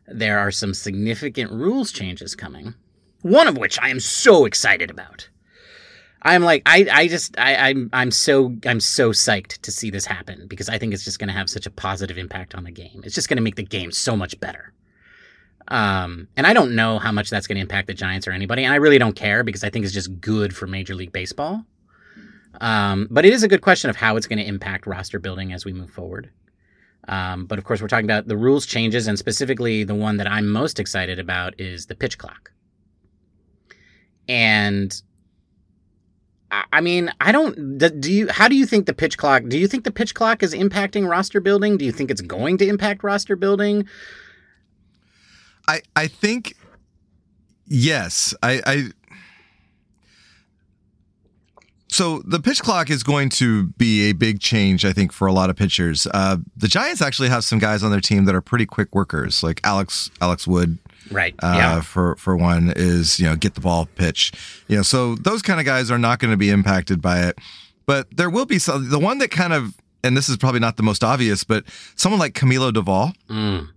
[0.07, 2.75] there are some significant rules changes coming.
[3.21, 5.29] One of which I am so excited about.
[6.23, 10.05] I'm like I, I just I, I'm I'm so I'm so psyched to see this
[10.05, 13.01] happen because I think it's just gonna have such a positive impact on the game.
[13.03, 14.73] It's just gonna make the game so much better.
[15.67, 18.73] Um, and I don't know how much that's gonna impact the Giants or anybody, and
[18.73, 21.65] I really don't care because I think it's just good for Major League Baseball.
[22.61, 25.53] Um, but it is a good question of how it's going to impact roster building
[25.53, 26.29] as we move forward.
[27.07, 30.27] Um, but of course, we're talking about the rules changes, and specifically the one that
[30.27, 32.51] I'm most excited about is the pitch clock.
[34.29, 35.01] And
[36.71, 37.77] I mean, I don't.
[37.77, 38.27] do- Do you?
[38.29, 39.43] How do you think the pitch clock?
[39.47, 41.77] Do you think the pitch clock is impacting roster building?
[41.77, 43.87] Do you think it's going to impact roster building?
[45.67, 46.55] I I think
[47.67, 48.33] yes.
[48.43, 48.83] I I
[51.89, 55.31] so the pitch clock is going to be a big change, I think, for a
[55.31, 56.07] lot of pitchers.
[56.11, 59.43] Uh, the Giants actually have some guys on their team that are pretty quick workers,
[59.43, 60.79] like Alex Alex Wood,
[61.13, 61.35] Right.
[61.43, 61.81] uh, yeah.
[61.81, 64.31] for for one is you know get the ball pitch
[64.67, 67.37] you know so those kind of guys are not going to be impacted by it
[67.85, 70.75] but there will be some the one that kind of and this is probably not
[70.77, 71.63] the most obvious but
[71.95, 73.69] someone like Camilo Doval Mm.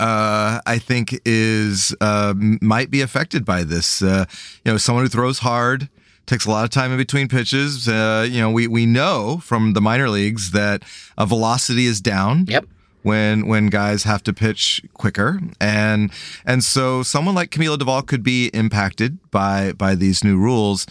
[0.00, 4.02] uh, I think is uh, might be affected by this.
[4.02, 4.24] Uh,
[4.64, 5.88] you know, someone who throws hard,
[6.26, 7.86] takes a lot of time in between pitches.
[7.88, 10.82] Uh, you know, we we know from the minor leagues that
[11.18, 12.66] uh, velocity is down Yep.
[13.06, 16.10] When when guys have to pitch quicker and
[16.44, 20.86] and so someone like Camilo Doval could be impacted by by these new rules.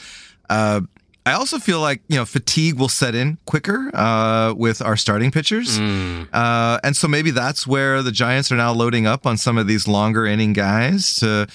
[0.49, 0.81] Uh,
[1.27, 5.31] I also feel like you know fatigue will set in quicker uh, with our starting
[5.31, 6.27] pitchers, Mm.
[6.31, 9.67] uh, and so maybe that's where the Giants are now loading up on some of
[9.67, 11.47] these longer inning guys to.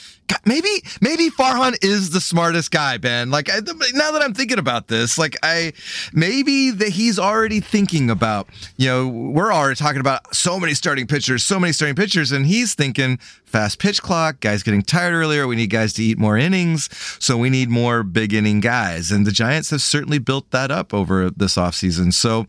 [0.45, 0.69] Maybe
[1.01, 3.31] maybe Farhan is the smartest guy, Ben.
[3.31, 3.61] Like I,
[3.95, 5.73] now that I'm thinking about this, like I
[6.13, 8.49] maybe that he's already thinking about.
[8.77, 12.47] You know, we're already talking about so many starting pitchers, so many starting pitchers, and
[12.47, 15.47] he's thinking fast pitch clock, guys getting tired earlier.
[15.47, 19.11] We need guys to eat more innings, so we need more big inning guys.
[19.11, 22.13] And the Giants have certainly built that up over this offseason.
[22.13, 22.47] So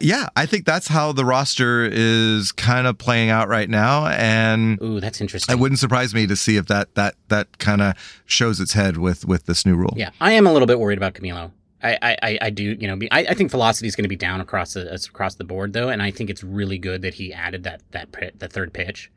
[0.00, 4.80] yeah, I think that's how the roster is kind of playing out right now, and
[4.82, 5.54] Ooh, that's interesting.
[5.54, 7.94] it wouldn't surprise me to see if that that that kind of
[8.26, 9.94] shows its head with with this new rule.
[9.96, 11.50] Yeah, I am a little bit worried about Camilo.
[11.82, 14.40] I, I, I- do, you know, I, I think velocity is going to be down
[14.40, 17.62] across the across the board though, and I think it's really good that he added
[17.64, 19.10] that that pit, the third pitch,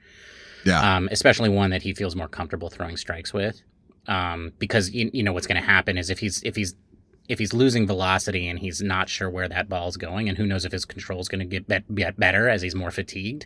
[0.65, 3.61] yeah, um, especially one that he feels more comfortable throwing strikes with,
[4.07, 6.75] um, because you, you know what's going to happen is if he's if he's
[7.29, 10.65] if he's losing velocity and he's not sure where that ball's going, and who knows
[10.65, 13.45] if his control is going to get, bet- get better as he's more fatigued,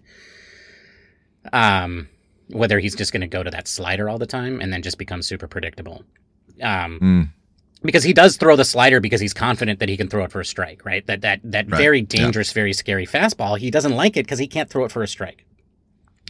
[1.52, 2.08] um,
[2.50, 4.98] whether he's just going to go to that slider all the time and then just
[4.98, 6.04] become super predictable.
[6.62, 7.30] Um, Mm.
[7.84, 10.40] because he does throw the slider because he's confident that he can throw it for
[10.40, 11.06] a strike, right?
[11.08, 11.78] That that that Right.
[11.78, 12.06] very Yeah.
[12.08, 13.58] dangerous, very scary fastball.
[13.58, 15.46] He doesn't like it because he can't throw it for a strike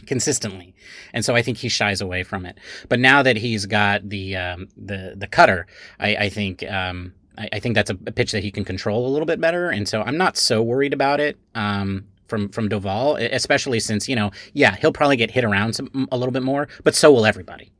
[0.06, 0.74] consistently,
[1.12, 2.58] and so I think he shies away from it.
[2.88, 5.66] But now that he's got the um, the the cutter,
[6.00, 9.06] I, I think um, I, I think that's a, a pitch that he can control
[9.06, 11.36] a little bit better, and so I'm not so worried about it.
[11.54, 16.08] Um, from from Doval, especially since you know, yeah, he'll probably get hit around some,
[16.10, 17.70] a little bit more, but so will everybody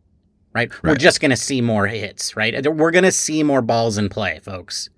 [0.55, 0.71] right?
[0.83, 2.65] We're just going to see more hits, right?
[2.65, 4.89] We're going to see more balls in play, folks.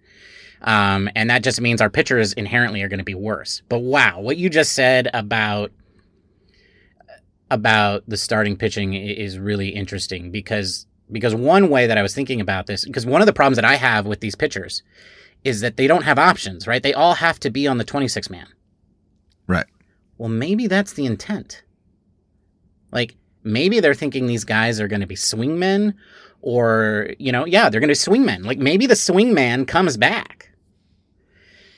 [0.62, 3.62] Um, and that just means our pitchers inherently are going to be worse.
[3.68, 5.72] But wow, what you just said about
[7.48, 12.40] about the starting pitching is really interesting because because one way that I was thinking
[12.40, 14.82] about this because one of the problems that I have with these pitchers
[15.44, 16.82] is that they don't have options, right?
[16.82, 18.46] They all have to be on the 26 man.
[19.46, 19.66] right.
[20.18, 21.62] Well, maybe that's the intent.
[22.90, 25.92] Like, maybe they're thinking these guys are going to be swingmen,
[26.40, 28.46] or, you know, yeah, they're going to be swingmen.
[28.46, 30.45] Like, maybe the swingman comes back.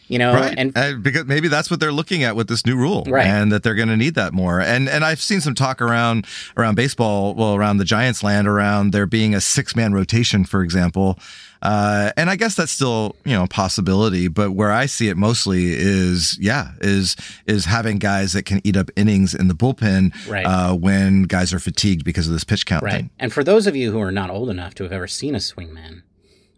[0.09, 0.55] You know, right.
[0.57, 3.27] and And because maybe that's what they're looking at with this new rule, Right.
[3.27, 4.61] And that they're going to need that more.
[4.61, 8.93] And and I've seen some talk around around baseball, well, around the Giants' land, around
[8.93, 11.19] there being a six man rotation, for example.
[11.61, 15.17] Uh, and I guess that's still you know a possibility, but where I see it
[15.17, 20.13] mostly is yeah is is having guys that can eat up innings in the bullpen
[20.29, 20.47] Right.
[20.47, 22.93] uh, when guys are fatigued because of this pitch count Right.
[22.95, 23.11] thing.
[23.19, 25.39] And for those of you who are not old enough to have ever seen a
[25.39, 26.03] swingman,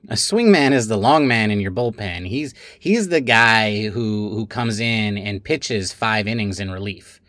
[0.09, 2.26] a swingman is the long man in your bullpen.
[2.26, 7.20] He's he's the guy who who comes in and pitches five innings in relief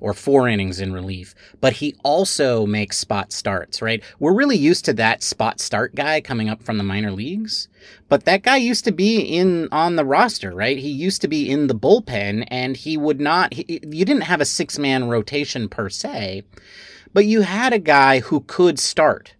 [0.00, 4.02] or four innings in relief, but he also makes spot starts, right?
[4.20, 7.68] We're really used to that spot start guy coming up from the minor leagues,
[8.08, 10.78] but that guy used to be in on the roster, right?
[10.78, 14.40] He used to be in the bullpen and he would not he, you didn't have
[14.40, 16.44] a six-man rotation per se,
[17.12, 19.34] but you had a guy who could start,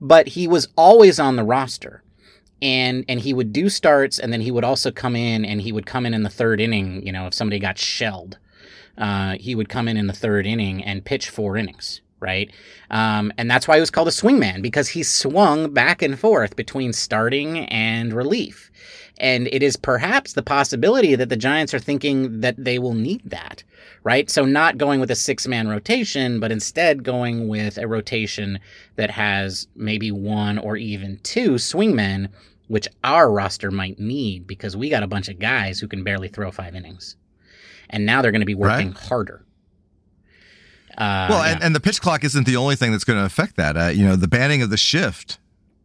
[0.00, 2.02] but he was always on the roster.
[2.62, 5.72] And and he would do starts, and then he would also come in, and he
[5.72, 7.04] would come in in the third inning.
[7.04, 8.38] You know, if somebody got shelled,
[8.96, 12.50] uh, he would come in in the third inning and pitch four innings, right?
[12.90, 16.56] Um, and that's why he was called a swingman because he swung back and forth
[16.56, 18.70] between starting and relief.
[19.18, 23.22] And it is perhaps the possibility that the Giants are thinking that they will need
[23.24, 23.62] that,
[24.04, 24.28] right?
[24.28, 28.58] So not going with a six man rotation, but instead going with a rotation
[28.96, 32.28] that has maybe one or even two swingmen,
[32.68, 36.28] which our roster might need because we got a bunch of guys who can barely
[36.28, 37.16] throw five innings.
[37.90, 39.44] And now they're going to be working harder.
[40.96, 43.24] Uh, Well, yeah, and, and the pitch clock isn't the only thing that's going to
[43.24, 43.76] affect that.
[43.76, 45.38] Uh, you know, the banning of the shift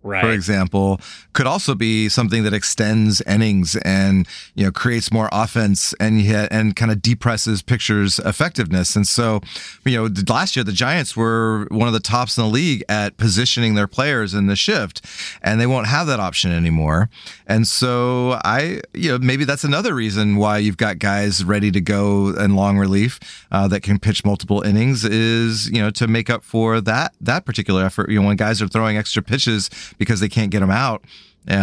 [0.07, 0.23] right.
[0.23, 0.99] for example,
[1.33, 6.47] could also be something that extends innings and you know creates more offense and yet
[6.51, 8.95] and kind of depresses pitchers' effectiveness.
[8.95, 9.41] And so,
[9.85, 13.17] you know, last year the Giants were one of the tops in the league at
[13.17, 15.05] positioning their players in the shift,
[15.41, 17.09] and they won't have that option anymore.
[17.45, 21.81] And so, I you know maybe that's another reason why you've got guys ready to
[21.81, 23.19] go in long relief
[23.51, 27.45] uh, that can pitch multiple innings is you know to make up for that that
[27.45, 28.09] particular effort.
[28.09, 31.03] You know, when guys are throwing extra pitches because they can't get them out
[31.49, 31.53] uh,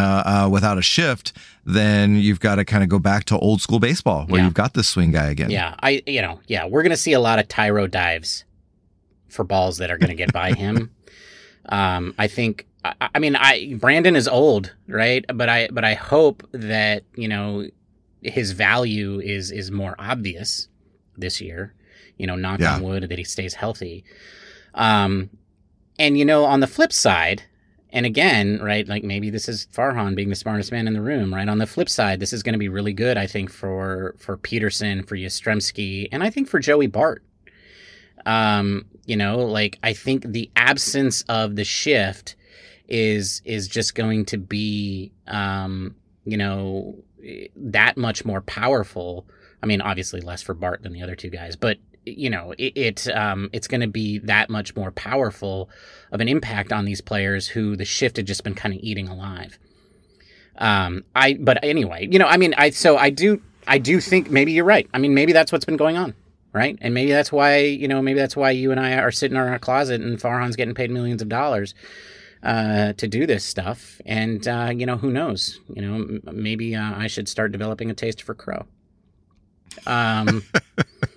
[0.45, 1.32] uh, without a shift,
[1.64, 4.47] then you've got to kind of go back to old school baseball where Yeah.
[4.47, 5.51] you've got this swing guy again.
[5.51, 8.45] Yeah, I you know, yeah, we're gonna see a lot of Thairo dives
[9.28, 10.91] for balls that are gonna get by him.
[11.66, 12.66] Um, I think.
[12.85, 15.24] I, I mean, I Brandon is old, right?
[15.35, 17.66] But I but I hope that you know
[18.20, 20.68] his value is is more obvious
[21.16, 21.72] this year.
[22.18, 22.74] You know, knock Yeah.
[22.74, 24.05] on wood that he stays healthy.
[24.74, 25.30] Um,
[25.99, 27.45] and you know, on the flip side,
[27.95, 31.32] and again, right, like maybe this is Farhan being the smartest man in the room,
[31.32, 31.49] right?
[31.49, 34.36] On the flip side, this is going to be really good, I think, for for
[34.36, 37.22] Pederson, for Yastrzemski, and I think for Joey Bart.
[38.26, 42.34] Um, you know, like I think the absence of the shift
[42.88, 46.97] is is just going to be, um, you know,
[47.55, 49.24] that much more powerful.
[49.62, 52.76] I mean, obviously less for Bart than the other two guys, but you know, it,
[52.76, 55.70] it um, it's going to be that much more powerful
[56.12, 59.09] of an impact on these players who the shift had just been kind of eating
[59.09, 59.59] alive.
[60.59, 64.30] Um, I, but anyway, you know, I mean, I, so I do, I do think
[64.30, 64.88] maybe you're right.
[64.94, 66.14] I mean, maybe that's what's been going on,
[66.52, 66.78] right?
[66.80, 69.42] And maybe that's why, you know, maybe that's why you and I are sitting in
[69.42, 71.74] our closet and Farhan's getting paid millions of dollars,
[72.42, 74.00] uh, to do this stuff.
[74.07, 77.90] And, uh, you know, who knows, you know, m- maybe, uh, I should start developing
[77.90, 78.66] a taste for crow.
[79.86, 80.44] Um,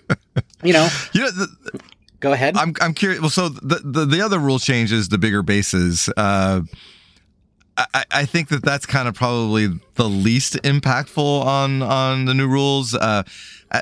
[0.62, 1.80] you know, You know, the,
[2.20, 2.56] go ahead.
[2.56, 3.20] I'm I'm curious.
[3.20, 6.08] Well, so the, the the other rule change is the bigger bases.
[6.16, 6.62] Uh,
[7.76, 12.48] I, I think that that's kind of probably the least impactful on on the new
[12.48, 12.92] rules.
[12.94, 13.22] Uh,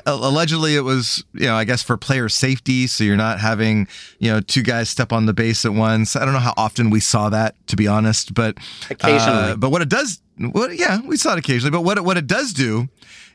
[0.05, 3.87] allegedly, it was you know I guess for player safety, so you're not having
[4.19, 6.15] you know two guys step on the base at once.
[6.15, 8.57] I don't know how often we saw that, to be honest, but
[8.91, 9.51] Occasionally.
[9.53, 11.71] uh, but what it does, what yeah, we saw it occasionally.
[11.71, 12.89] But what it, what it does do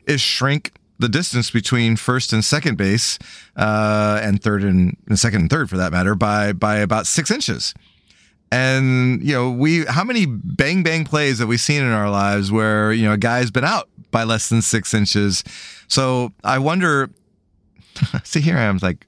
[0.07, 0.71] is shrink
[1.03, 3.19] the distance between first and second base,
[3.55, 7.29] uh, and third and, and second and third for that matter, by by about six
[7.29, 7.73] inches.
[8.51, 12.51] And you know, we how many bang bang plays have we seen in our lives
[12.51, 15.43] where you know a guy's been out by less than six inches?
[15.87, 17.11] So I wonder.
[18.23, 19.05] see, here I am, like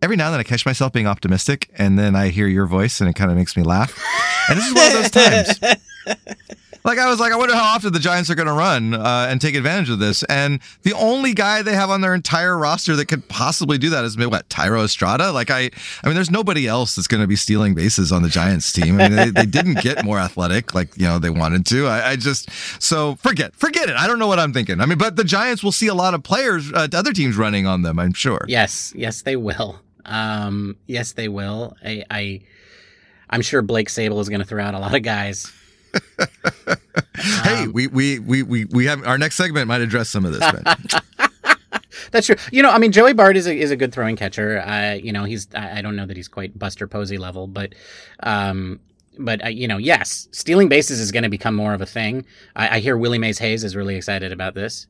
[0.00, 3.00] every now and then I catch myself being optimistic, and then I hear your voice,
[3.00, 3.98] and it kind of makes me laugh.
[4.48, 5.60] And this is one of those times.
[6.82, 9.26] Like I was like, I wonder how often the Giants are going to run uh,
[9.28, 10.22] and take advantage of this.
[10.24, 14.04] And the only guy they have on their entire roster that could possibly do that
[14.04, 15.30] is maybe what Thairo Estrada.
[15.30, 15.70] Like I,
[16.02, 19.00] I mean, there's nobody else that's going to be stealing bases on the Giants team.
[19.00, 21.86] I mean, they, they didn't get more athletic like you know they wanted to.
[21.86, 22.50] I, I just
[22.82, 23.96] so forget, forget it.
[23.96, 24.80] I don't know what I'm thinking.
[24.80, 27.66] I mean, but the Giants will see a lot of players, uh, other teams running
[27.66, 27.98] on them.
[27.98, 28.44] I'm sure.
[28.48, 29.80] Yes, yes, they will.
[30.06, 31.76] Um, yes, they will.
[31.84, 32.40] I, I
[33.28, 35.52] I'm sure Blake Sabol is going to throw out a lot of guys.
[37.16, 41.00] hey, we, we we we we have our next segment might address some of this.
[42.12, 42.36] That's true.
[42.50, 44.60] You know, I mean, Joey Bart is a, is a good throwing catcher.
[44.60, 47.74] Uh, you know, he's I, I don't know that he's quite Buster Posey level, but
[48.22, 48.80] um,
[49.18, 52.24] but uh, you know, yes, stealing bases is going to become more of a thing.
[52.56, 54.86] I, I hear Willie Mays Hayes is really excited about this,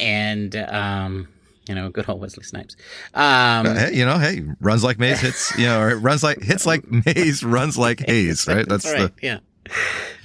[0.00, 1.28] and um,
[1.68, 2.76] you know, good old Wesley Snipes.
[3.14, 6.42] Um, Uh, hey, you know, hey, runs like Mays hits, you know, or runs like
[6.42, 8.68] hits like Mays, runs like Hayes, right?
[8.68, 9.14] That's, right.
[9.16, 9.26] the.
[9.26, 9.38] Yeah.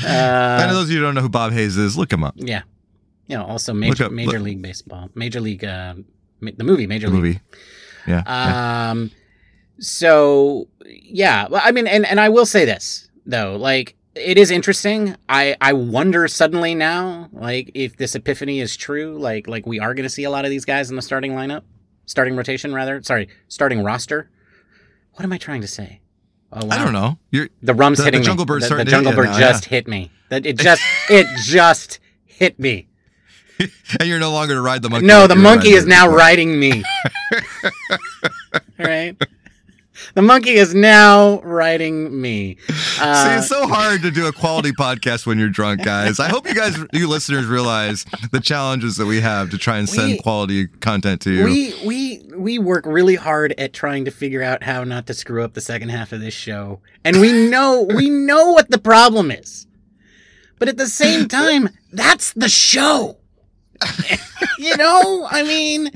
[0.06, 2.34] Uh, those of you who don't know who Bob Hayes is, look him up.
[2.38, 2.62] yeah.
[3.28, 5.94] You know, also major up- Major look- League Baseball, Major League, uh,
[6.40, 7.40] ma- the movie Major The League movie.
[8.08, 8.24] Yeah.
[8.26, 8.90] yeah.
[8.92, 9.12] Um,
[9.80, 14.50] so yeah, well, I mean, and and I will say this though, like it is
[14.52, 15.16] interesting.
[15.30, 19.94] I I wonder suddenly now, like if this epiphany is true, like like we are
[19.94, 21.62] going to see a lot of these guys in the starting lineup,
[22.08, 23.02] starting rotation rather.
[23.04, 24.30] Sorry, starting roster.
[25.14, 26.00] What am I trying to say?
[26.52, 26.76] Oh, wow.
[26.76, 27.18] I don't know.
[27.32, 28.48] You're The rum's The- the hitting Jungle me.
[28.48, 29.70] Bird's the, the jungle bird now, just yeah.
[29.70, 30.12] hit me.
[30.30, 32.88] That it just it just hit me.
[33.60, 35.06] and you're no longer to ride the monkey.
[35.06, 36.84] No, the monkey is now riding me.
[38.80, 39.16] right?
[40.16, 42.58] The monkey is now riding me.
[42.68, 46.20] See, Uh, it's so hard to do a quality podcast when you're drunk, guys.
[46.20, 49.88] I hope you guys, you listeners, realize the challenges that we have to try and
[49.88, 51.44] send We- quality content to you.
[51.46, 55.44] we we we work really hard at trying to figure out how not to screw
[55.44, 59.32] up the second half of this show, and we know we know what the problem
[59.32, 59.68] is.
[60.58, 63.18] But at the same time, that's the show.
[64.60, 65.90] you know, I mean,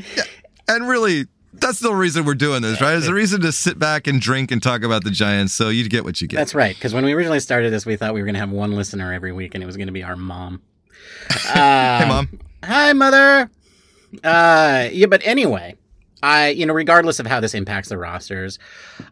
[0.70, 1.26] and really,
[1.64, 2.96] that's the reason we're doing this, right?
[2.96, 5.88] It's a reason to sit back and drink and talk about the Giants, so you
[5.90, 6.38] get what you get.
[6.38, 6.76] That's right.
[6.76, 9.12] Because when we originally started this, we thought we were going to have one listener
[9.14, 10.62] every week, and it was going to be our mom.
[11.44, 12.40] hey, Uh, mom.
[12.64, 13.50] Hi, mother.
[14.24, 15.76] Uh, yeah, but anyway,
[16.22, 18.60] I, you know, regardless of how this impacts the rosters,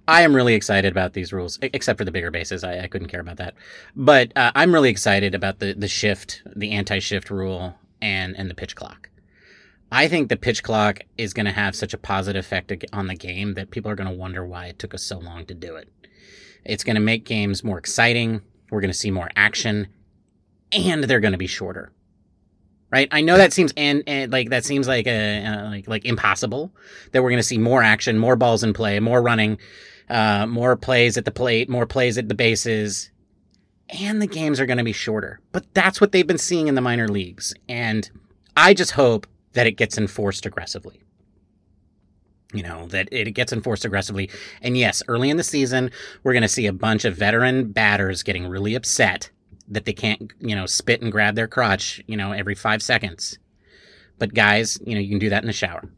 [0.08, 2.64] I am really excited about these rules, except for the bigger bases.
[2.64, 3.56] I, I couldn't care about that,
[3.96, 8.54] but uh, I'm really excited about the the shift, the anti-shift rule, and and the
[8.56, 9.10] pitch clock.
[9.92, 13.16] I think the pitch clock is going to have such a positive effect on the
[13.16, 15.76] game that people are going to wonder why it took us so long to do
[15.76, 15.90] it.
[16.64, 18.42] It's going to make games more exciting.
[18.70, 19.88] We're going to see more action,
[20.72, 21.92] and they're going to be shorter
[22.92, 23.08] right?
[23.12, 26.72] I know that seems and, and like that seems like a uh, like like impossible
[27.12, 29.58] that we're going to see more action, more balls in play, more running,
[30.10, 33.10] uh, more plays at the plate, more plays at the bases,
[33.90, 35.40] and the games are going to be shorter.
[35.52, 38.10] But that's what they've been seeing in the minor leagues, and
[38.56, 41.02] I just hope that it gets enforced aggressively.
[42.54, 44.30] You know, that it gets enforced aggressively.
[44.62, 45.90] And yes, early in the season,
[46.24, 49.30] we're going to see a bunch of veteran batters getting really upset
[49.70, 53.40] that they can't, you know, spit and grab their crotch, you know, every five seconds.
[54.20, 55.90] But guys, you know, you can do that in the shower.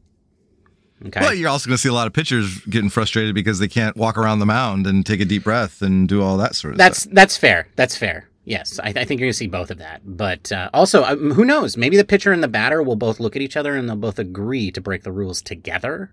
[1.06, 1.20] Okay.
[1.20, 3.96] Well, you're also going to see a lot of pitchers getting frustrated because they can't
[3.96, 6.78] walk around the mound and take a deep breath and do all that sort of
[6.78, 6.86] stuff.
[6.86, 7.14] that's stuff.
[7.14, 7.68] that's fair.
[7.76, 8.28] That's fair.
[8.44, 10.02] Yes, I, I think you're going to see both of that.
[10.04, 11.76] But uh, also, um, who knows?
[11.76, 14.18] Maybe the pitcher and the batter will both look at each other and they'll both
[14.18, 16.12] agree to break the rules together,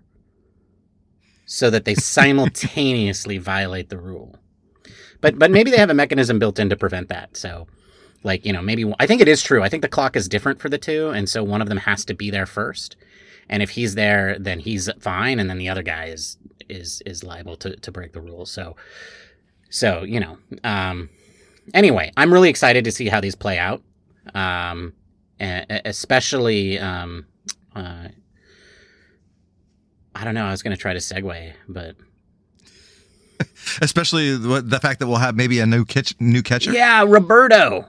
[1.44, 4.36] so that they simultaneously violate the rule.
[5.20, 7.36] But but maybe they have a mechanism built in to prevent that.
[7.36, 7.66] So,
[8.24, 9.62] like you know, maybe I think it is true.
[9.62, 12.04] I think the clock is different for the two, and so one of them has
[12.06, 12.96] to be there first.
[13.48, 16.38] And if he's there, then he's fine, and then the other guy is
[16.70, 18.50] is is liable to to break the rules.
[18.50, 18.74] So,
[19.68, 20.38] so you know.
[20.64, 21.10] Um,
[21.74, 23.82] anyway, I'm really excited to see how these play out.
[24.34, 24.92] Um,
[25.40, 27.26] especially, um,
[27.74, 28.08] uh,
[30.14, 30.44] I don't know.
[30.44, 31.96] I was going to try to segue, but
[33.80, 36.72] Especially the the fact that we'll have maybe a new catch, new catcher.
[36.72, 37.86] yeah, Roberto.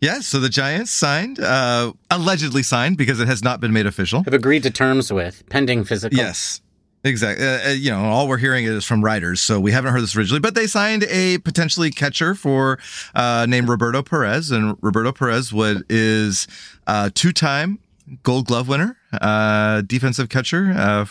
[0.00, 4.22] Yeah, so the Giants signed, uh, allegedly signed because it has not been made official.
[4.24, 6.16] Have agreed to terms with pending physical.
[6.16, 6.62] Yes.
[7.02, 7.46] Exactly.
[7.46, 10.14] Uh, uh, you know, all we're hearing is from writers, so we haven't heard this
[10.14, 10.40] originally.
[10.40, 12.78] But they signed a potentially catcher for
[13.14, 16.46] uh, named Roberto Perez, and Roberto Perez what is
[16.86, 17.78] uh, two-time
[18.22, 20.74] Gold Glove winner, uh, defensive catcher.
[20.76, 21.06] Uh,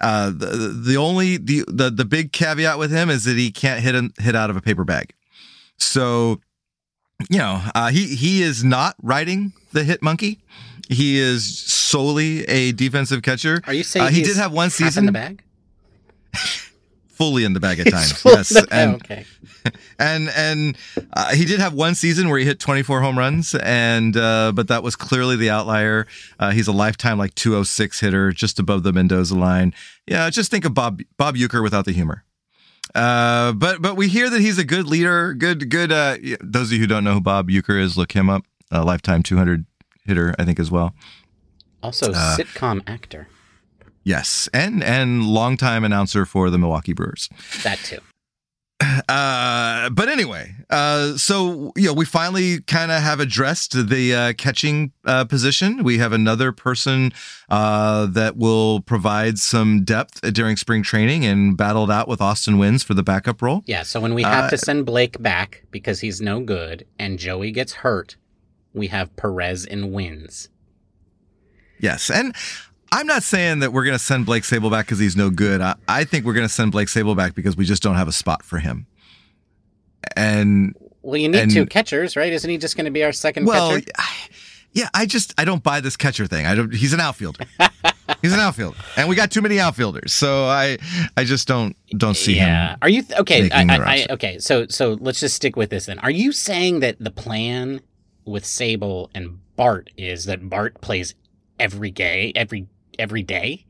[0.00, 3.80] uh, the, the only the, the the big caveat with him is that he can't
[3.80, 5.12] hit a, hit out of a paper bag.
[5.76, 6.40] So,
[7.30, 10.40] you know, uh, he he is not riding the hit monkey.
[10.88, 11.44] He is
[11.92, 13.60] solely a defensive catcher.
[13.66, 15.42] Are you saying Uh, he he's did have one season in the bag?
[17.08, 18.22] fully in the bag at times.
[18.24, 19.24] yes, and okay.
[19.98, 20.76] and and
[21.12, 24.68] uh, he did have one season where he hit 24 home runs, and uh, but
[24.68, 26.06] that was clearly the outlier.
[26.40, 29.72] Uh, he's a lifetime like 206 hitter, just above the Mendoza line.
[30.06, 32.24] Yeah, just think of Bob Bob Uecker without the humor.
[32.94, 35.92] Uh, but but we hear that he's a good leader, good good.
[35.92, 38.42] Uh, those of you who don't know who Bob Uecker is, look him up.
[38.74, 39.66] A lifetime 200
[40.06, 40.94] hitter, I think as well.
[41.82, 43.28] Also, uh, sitcom actor.
[44.04, 47.28] Yes, and and longtime announcer for the Milwaukee Brewers.
[47.62, 47.98] That too.
[49.08, 54.32] Uh, but anyway, uh, so you know, we finally kind of have addressed the uh,
[54.36, 55.84] catching uh, position.
[55.84, 57.12] We have another person
[57.48, 62.84] uh, that will provide some depth during spring training and battled out with Austin Wynns
[62.84, 63.62] for the backup role.
[63.66, 67.18] Yeah, so when we have Uh, to send Blake back because he's no good and
[67.18, 68.16] Joey gets hurt,
[68.72, 70.48] we have Perez and Wynns.
[71.82, 72.34] Yes, and
[72.92, 75.60] I'm not saying that we're going to send Blake Sabol back because he's no good.
[75.60, 78.08] I, I think we're going to send Blake Sabol back because we just don't have
[78.08, 78.86] a spot for him.
[80.16, 82.32] And Well, you need And- two catchers, right?
[82.32, 83.86] Isn't he just going to be our second well, catcher?
[83.98, 84.28] I-
[84.74, 86.46] yeah, I just I don't buy this catcher thing.
[86.46, 86.72] I don't.
[86.72, 87.44] He's an outfielder.
[88.22, 90.14] he's an outfielder, and we got too many outfielders.
[90.14, 90.78] So I
[91.14, 92.48] I just don't don't see him.
[92.48, 92.70] yeah.
[92.72, 92.78] him.
[92.80, 93.50] Are you th- okay?
[93.50, 94.38] I, I, I, okay.
[94.38, 95.98] So so let's just stick with this then.
[95.98, 97.82] Are you saying that the plan
[98.24, 101.14] with Sabol and Bart is that Bart plays
[101.62, 102.66] every day, every
[102.98, 103.64] every day?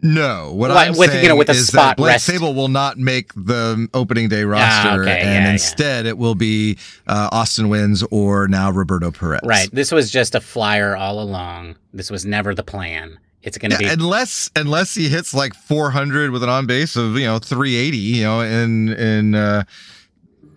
[0.00, 2.28] No, what I'm with, you saying know, with a is spot that Blake rest.
[2.30, 5.50] Sabol will not make the opening day roster, Ah, okay, and yeah, yeah.
[5.52, 9.40] instead it will be uh, Austin Wynns or now Roberto Perez.
[9.42, 9.68] Right.
[9.72, 11.74] This was just a flyer all along.
[11.92, 13.18] This was never the plan.
[13.42, 16.94] It's going to Yeah, be unless unless he hits like 400 with an on base
[16.94, 19.64] of you know 380, you know, in in uh,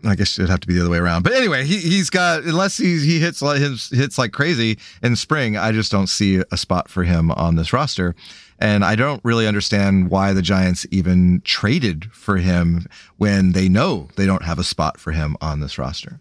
[0.04, 1.24] I guess it'd have to be the other way around.
[1.24, 5.58] But anyway, he he's got unless he he hits like hits like crazy in spring,
[5.58, 8.16] I just don't see a spot for him on this roster.
[8.60, 12.86] And I don't really understand why the Giants even traded for him
[13.18, 16.20] when they know they don't have a spot for him on this roster.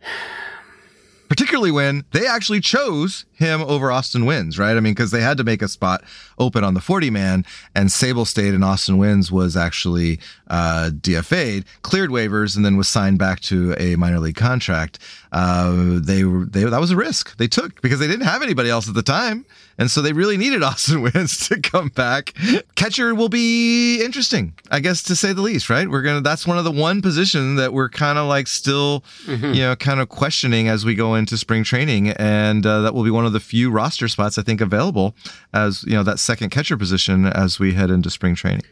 [1.28, 4.76] Particularly when they actually chose him over Austin Wynns, right?
[4.76, 6.02] I mean, because they had to make a spot
[6.38, 10.18] open on the 40 man, and Sabol stayed, and Austin Wynns was actually
[10.48, 14.98] uh, DFA'd, cleared waivers, and then was signed back to a minor league contract.
[15.32, 18.70] Uh, they were they that was a risk they took because they didn't have anybody
[18.70, 19.44] else at the time,
[19.76, 22.32] and so they really needed Austin Wynns to come back.
[22.74, 25.88] Catcher will be interesting, I guess, to say the least, right?
[25.90, 29.52] We're gonna that's one of the one position that we're kind of like still, Mm-hmm.
[29.54, 33.02] you know, kind of questioning as we go into spring training, and uh, that will
[33.04, 35.14] be one of the few roster spots I think available
[35.52, 38.62] as you know that second catcher position as we head into spring training.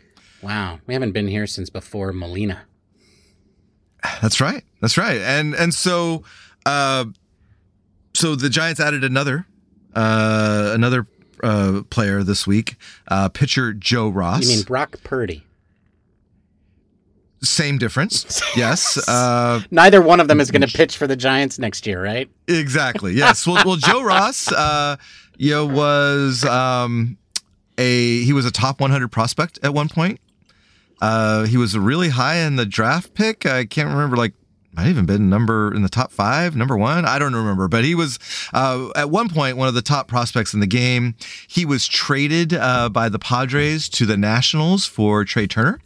[0.43, 0.79] wow.
[0.87, 2.63] We haven't been here since before Molina.
[4.21, 4.63] That's right.
[4.81, 5.21] That's right.
[5.21, 6.25] And and so
[6.67, 7.07] uh
[8.15, 9.47] so the Giants added another
[9.95, 11.07] uh another
[11.43, 12.77] uh player this week,
[13.09, 14.43] uh pitcher Joe Ross.
[14.43, 15.44] You mean Brock Purdy?
[17.45, 18.43] Same difference.
[18.57, 18.97] Yes.
[19.09, 22.29] Uh Neither one of them is going to pitch for the Giants next year, right?
[22.47, 23.15] exactly.
[23.15, 23.47] Yes.
[23.47, 24.97] Well, well Joe Ross uh
[25.37, 27.17] you know was um
[27.79, 30.21] a he was a top 100 prospect at one point.
[31.01, 33.45] Uh he was really high in the draft pick.
[33.47, 34.35] I can't remember like
[34.77, 37.05] might even been number in the top five, number one.
[37.05, 38.19] I don't remember, but he was
[38.53, 41.15] uh, at one point one of the top prospects in the game.
[41.47, 45.79] He was traded uh, by the Padres to the Nationals for Trea Turner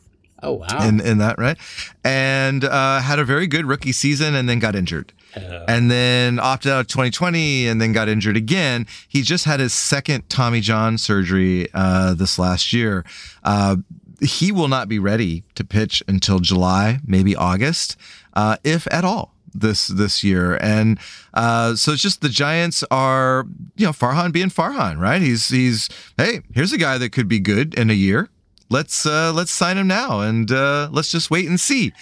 [0.43, 0.87] Oh wow.
[0.87, 1.57] in, in that, right?
[2.05, 5.13] And uh, had a very good rookie season and then got injured.
[5.37, 5.65] Oh.
[5.69, 8.87] And then opted out of 2020 and then got injured again.
[9.09, 13.05] He just had his second Tommy John surgery uh, this last year.
[13.45, 13.77] Uh,
[14.21, 17.97] he will not be ready to pitch until July, maybe August,
[18.35, 20.57] uh, if at all this this year.
[20.61, 20.99] And
[21.35, 25.23] uh, so it's just the Giants are, you know, Farhan being Farhan, right?
[25.23, 28.29] He's he's hey, here's a guy that could be good in a year.
[28.71, 31.93] Let's uh, let's sign him now and uh, let's just wait and see.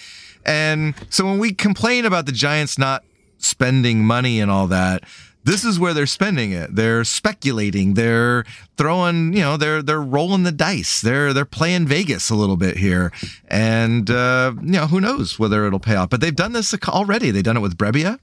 [0.45, 3.03] And so when we complain about the Giants not
[3.37, 5.03] spending money and all that,
[5.47, 6.75] this is where they're spending it.
[6.75, 7.93] They're speculating.
[7.93, 8.43] They're
[8.75, 10.99] throwing, you know, they're they're rolling the dice.
[10.99, 13.13] They're they're playing Vegas a little bit here,
[13.47, 16.09] and uh, you know who knows whether it'll pay off.
[16.09, 17.31] But they've done this already.
[17.31, 18.19] They've done it with Brebbia.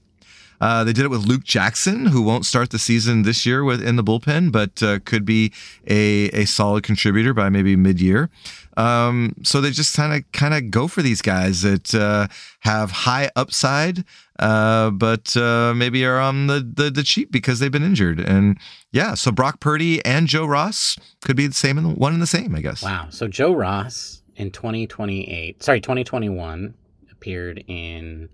[0.61, 3.81] Uh, they did it with Luke Jackson, who won't start the season this year with
[3.81, 5.51] in the bullpen, but uh, could be
[5.87, 8.29] a a solid contributor by maybe mid year.
[8.77, 12.27] Um, so they just kind of kind of go for these guys that uh,
[12.61, 14.03] have high upside,
[14.39, 18.19] uh, but uh, maybe are on the, the the cheap because they've been injured.
[18.19, 18.57] And
[18.91, 22.55] yeah, so Brock Purdy and Joe Ross could be the same one and the same,
[22.55, 22.83] I guess.
[22.83, 23.07] Wow.
[23.09, 26.73] So Joe Ross in 2028, sorry, 2021
[27.11, 28.29] appeared in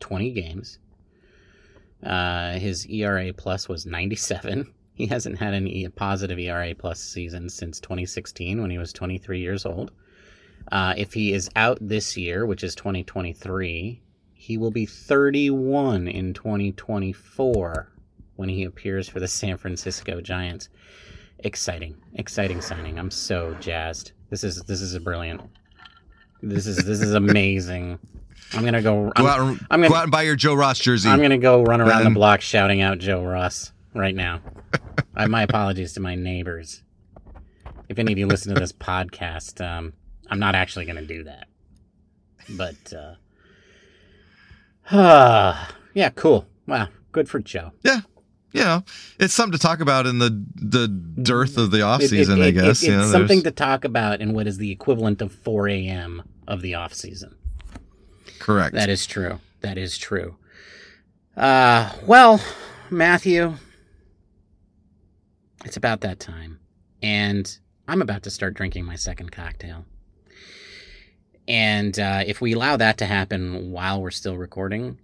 [0.00, 0.78] 20 games.
[2.02, 4.72] Uh, his ERA plus was 97.
[4.96, 9.40] He hasn't had an e- positive ERA plus season since 2016 when he was 23
[9.40, 9.90] years old.
[10.72, 14.00] Uh, if he is out this year, which is 2023,
[14.32, 17.92] he will be 31 in 2024
[18.36, 20.70] when he appears for the San Francisco Giants.
[21.40, 22.98] Exciting, exciting signing.
[22.98, 24.12] I'm so jazzed.
[24.30, 25.42] This is this is a brilliant.
[26.42, 27.98] This is this is amazing.
[28.52, 29.06] I'm gonna go.
[29.06, 31.08] Go I'm, out, and, I'm gonna- go out and buy your Joe Ross jersey.
[31.08, 34.40] I'm gonna go run around the block shouting out Joe Ross right now.
[35.14, 36.82] I, my apologies to my neighbors.
[37.88, 39.92] If any of you listen to this podcast, um,
[40.28, 41.46] I'm not actually going to do that.
[42.50, 43.14] But uh
[45.94, 46.46] yeah, cool.
[46.66, 47.72] Wow, good for Joe.
[47.82, 48.00] Yeah.
[48.52, 48.84] You know,
[49.18, 52.46] it's something to talk about in the the dearth of the off season, it- I
[52.48, 52.82] it- guess.
[52.82, 55.68] it- you know, it's something to talk about in what is the equivalent of 4
[55.68, 56.22] a.m.
[56.48, 57.34] of the off season.
[58.46, 58.74] Correct.
[58.74, 59.40] That is true.
[59.60, 60.36] That is true.
[61.36, 62.40] Uh, well,
[62.90, 63.54] Matthew,
[65.64, 66.58] it's about that time,
[67.02, 69.84] and I'm about to start drinking my second cocktail.
[71.48, 74.98] And uh, if we allow that to happen while we're still recording,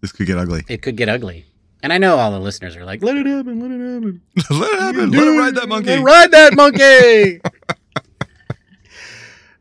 [0.00, 0.64] this could get ugly.
[0.68, 1.46] it could get ugly.
[1.82, 4.20] And I know all the listeners are like, "Let it happen, let it happen."
[4.50, 5.10] Let it happen.
[5.12, 5.88] Let it ride that monkey.
[5.90, 7.40] Let it ride that monkey.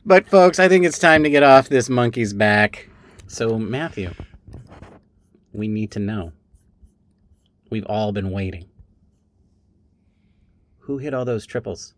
[0.09, 2.89] but folks, I think it's time to get off this monkey's back.
[3.27, 4.11] So Matthew,
[5.53, 6.33] we need to know.
[7.69, 8.65] We've all been waiting.
[10.79, 11.93] Who hit all those triples?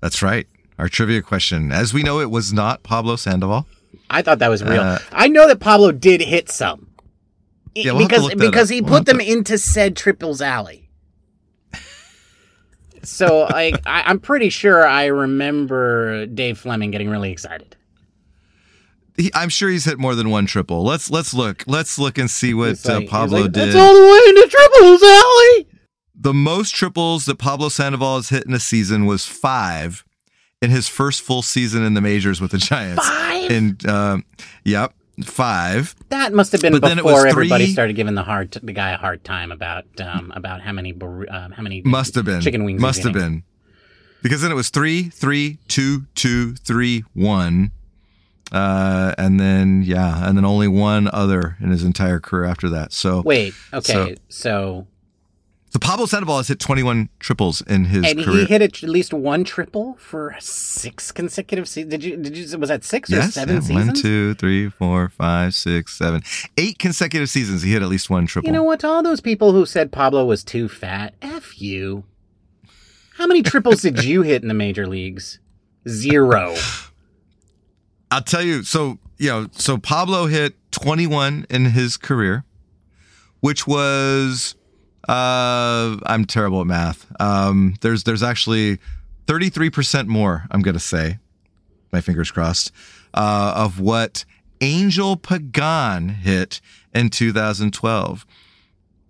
[0.00, 0.48] That's right.
[0.78, 1.72] Our trivia question.
[1.72, 3.66] As we know, it was not Pablo Sandoval.
[4.08, 4.80] I thought that was real.
[4.80, 6.88] Uh, I know that Pablo did hit some.
[7.74, 10.87] Yeah, we'll because because he We'll put them into said triples alley.
[13.04, 17.76] So I, I I'm pretty sure I remember Dave Flemming getting really excited.
[19.16, 20.84] He, I'm sure he's hit more than one triple.
[20.84, 21.64] Let's let's look.
[21.66, 23.68] Let's look and see what like- uh, Pablo like, did.
[23.68, 25.66] That's all the way into triples alley.
[26.14, 30.04] the most triples that Pablo Sandoval has hit in a season was five
[30.62, 33.06] in his first full season in the majors with the Giants.
[33.08, 33.50] Five?
[33.50, 34.24] And um,
[34.64, 34.94] yep,
[35.24, 35.94] five.
[36.10, 38.52] That must have been But then it was before everybody three- started giving the hard
[38.62, 42.14] the guy a hard time about um about how many bur- um, how many Must
[42.14, 42.80] have been chicken wings.
[42.80, 43.42] Must have been
[44.22, 47.70] because then it was three, three, two, two, three, one.
[48.50, 52.92] Uh, and then yeah, and then only one other in his entire career after that.
[52.94, 54.86] So, Wait, okay, So- so,
[55.78, 58.10] so Pablo Sandoval has hit 21 triples in his career.
[58.10, 58.40] and career.
[58.40, 61.90] he hit at least one triple for six consecutive seasons.
[61.90, 63.86] Did you did you was that six or seven yeah, seasons?
[63.86, 66.22] one, two, three, four, five, six, seven,
[66.56, 67.62] eight consecutive seasons.
[67.62, 68.48] He hit at least one triple.
[68.48, 68.80] You know what?
[68.80, 72.04] To all those people who said Pablo was too fat, f you.
[73.16, 75.38] How many triples did you hit in the major leagues?
[75.88, 76.56] Zero.
[78.10, 78.62] I'll tell you.
[78.62, 82.44] So you know, so Pablo hit 21 in his career,
[83.40, 84.54] which was
[85.06, 87.06] uh I'm terrible at math.
[87.20, 88.78] Um there's there's actually
[89.26, 91.18] 33% more, I'm to say.
[91.92, 92.72] My fingers crossed.
[93.14, 94.24] Uh of what
[94.60, 96.60] Angel Pagan hit
[96.94, 98.26] in 2012.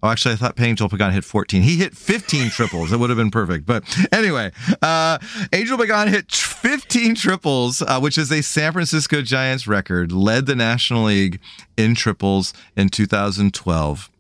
[0.01, 1.62] Oh, actually, I thought Angel Pagan hit 14.
[1.62, 2.93] He hit 15 triples.
[2.93, 3.66] It would have been perfect.
[3.66, 3.82] But
[4.12, 5.18] anyway, uh,
[5.53, 10.55] Angel Pagan hit 15 triples, uh, which is a San Francisco Giants record, led the
[10.55, 11.41] National League
[11.76, 14.11] in triples in 2012.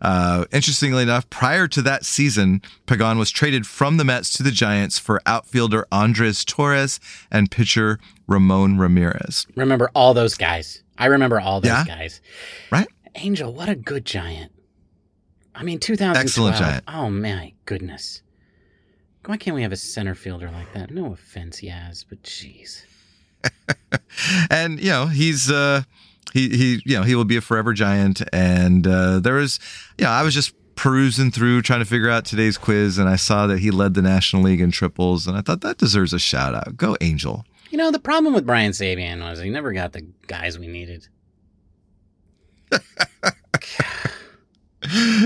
[0.00, 4.50] Uh, interestingly enough, prior to that season, Pagan was traded from the Mets to the
[4.50, 9.46] Giants for outfielder Andres Torres and pitcher Ramon Ramirez.
[9.56, 10.82] Remember all those guys.
[10.98, 11.84] I remember all those Yeah?
[11.84, 12.20] guys.
[12.70, 12.86] Right?
[13.14, 14.52] Angel, what a good giant.
[15.54, 16.22] I mean, 2012.
[16.24, 16.84] Excellent giant.
[16.86, 18.22] Oh, my goodness.
[19.24, 20.90] Why can't we have a center fielder like that?
[20.90, 22.84] No offense, Yaz, but jeez.
[24.50, 25.82] and you know he's uh
[26.32, 28.22] he he you know he will be a forever giant.
[28.32, 29.58] And uh there was
[29.98, 33.16] you know i was just perusing through trying to figure out today's quiz and i
[33.16, 36.18] saw that he led the national league in triples and i thought that deserves a
[36.18, 36.76] shout out.
[36.76, 37.46] Go angel.
[37.70, 41.08] You know, the problem with Brian Sabean was he never got the guys we needed.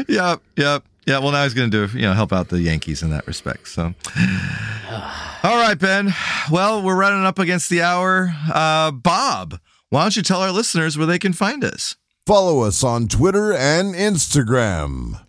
[0.08, 3.10] yep yep yeah well now he's gonna do you know help out the yankees in
[3.10, 3.94] that respect so.
[5.42, 6.12] All right ben.
[6.50, 8.34] Well we're running up against the hour.
[8.52, 9.58] Uh bob
[9.90, 13.52] why don't you tell our listeners where they can find us Follow us on Twitter
[13.52, 15.20] and Instagram.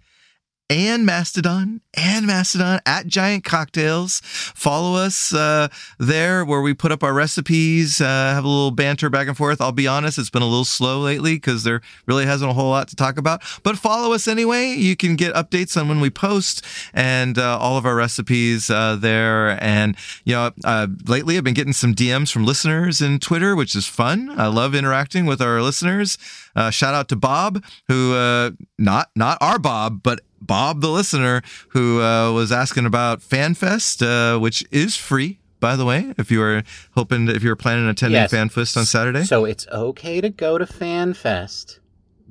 [0.71, 4.21] And Mastodon and Mastodon at Giant Cocktails.
[4.23, 5.67] Follow us uh,
[5.99, 9.59] there where we put up our recipes, uh, have a little banter back and forth.
[9.59, 12.69] I'll be honest, it's been a little slow lately because there really hasn't a whole
[12.69, 13.41] lot to talk about.
[13.63, 14.67] But follow us anyway.
[14.69, 18.95] You can get updates on when we post and uh, all of our recipes uh,
[18.95, 19.61] there.
[19.61, 23.75] And, you know, uh, lately I've been getting some DMs from listeners in Twitter, which
[23.75, 24.39] is fun.
[24.39, 26.17] I love interacting with our listeners.
[26.55, 32.01] Uh, shout out to Bob, who not not our Bob, but Bob the listener, who
[32.01, 34.01] uh, was asking about FanFest,
[34.35, 36.13] uh, which is free, by the way.
[36.17, 36.63] If you are
[36.95, 38.31] hoping, if you're planning on attending Yes.
[38.33, 41.79] FanFest on Saturday, So it's okay to go to FanFest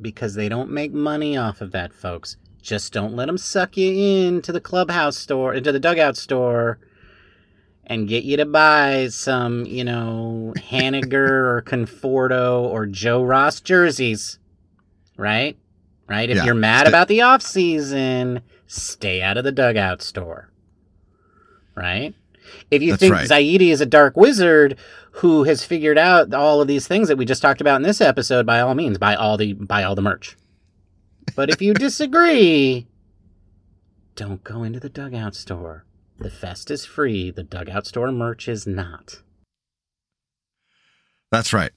[0.00, 2.36] because they don't make money off of that, folks.
[2.62, 6.78] Just don't let them suck you into the clubhouse store, into the dugout store,
[7.86, 14.38] and get you to buy some, you know, Haniger or Conforto or Joe Ross jerseys.
[15.16, 15.56] Right?
[16.10, 16.28] Right?
[16.28, 16.44] If Yeah.
[16.46, 20.50] you're mad about the off season, stay out of the dugout store.
[21.76, 22.14] Right?
[22.70, 23.28] If you That's think right.
[23.28, 24.76] Zaidi is a dark wizard
[25.12, 28.00] who has figured out all of these things that we just talked about in this
[28.00, 30.36] episode, by all means, buy all the buy all the merch.
[31.36, 32.88] But if you disagree,
[34.16, 35.84] don't go into the dugout store.
[36.18, 37.30] The fest is free.
[37.30, 39.22] The dugout store merch is not.
[41.30, 41.70] That's right.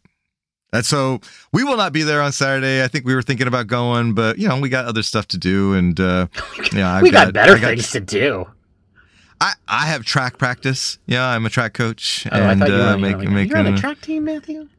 [0.74, 1.22] And so
[1.54, 2.84] we will not be there on Saturday.
[2.84, 5.38] I think we were thinking about going, but you know, we got other stuff to
[5.38, 6.28] do, and uh,
[6.74, 8.46] yeah, I've we got, better got- things to do.
[9.40, 10.98] I, I have track practice.
[11.06, 13.40] Yeah, I'm a track coach, Oh, and I thought you were, uh, make, you know,
[13.42, 14.70] you're on the track team, Matthew.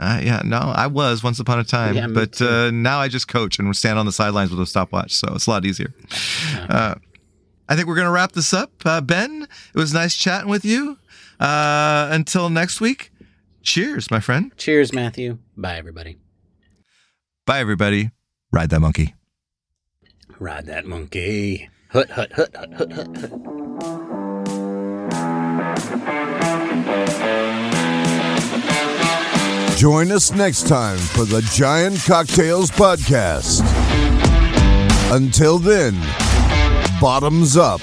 [0.00, 3.28] Uh, yeah, no, I was once upon a time, Yeah, but uh, now I just
[3.28, 5.94] coach and stand on the sidelines with a stopwatch, so it's a lot easier.
[6.68, 6.94] Uh,
[7.68, 8.72] I think we're gonna wrap this up.
[8.84, 9.42] Uh, ben,
[9.74, 10.98] it was nice chatting with you.
[11.38, 13.12] Uh, until next week,
[13.62, 14.52] cheers, my friend.
[14.56, 15.38] Cheers, Matthew.
[15.56, 16.18] Bye, everybody.
[17.46, 18.10] Bye, everybody.
[18.52, 19.14] Ride that monkey.
[20.38, 21.68] Ride that monkey.
[21.90, 23.30] Hut, hut, hut, hut, hut, hut, hut.
[29.76, 33.62] Join us next time for the Giant Cocktails Podcast.
[35.10, 35.98] Until then,
[37.00, 37.80] bottoms up.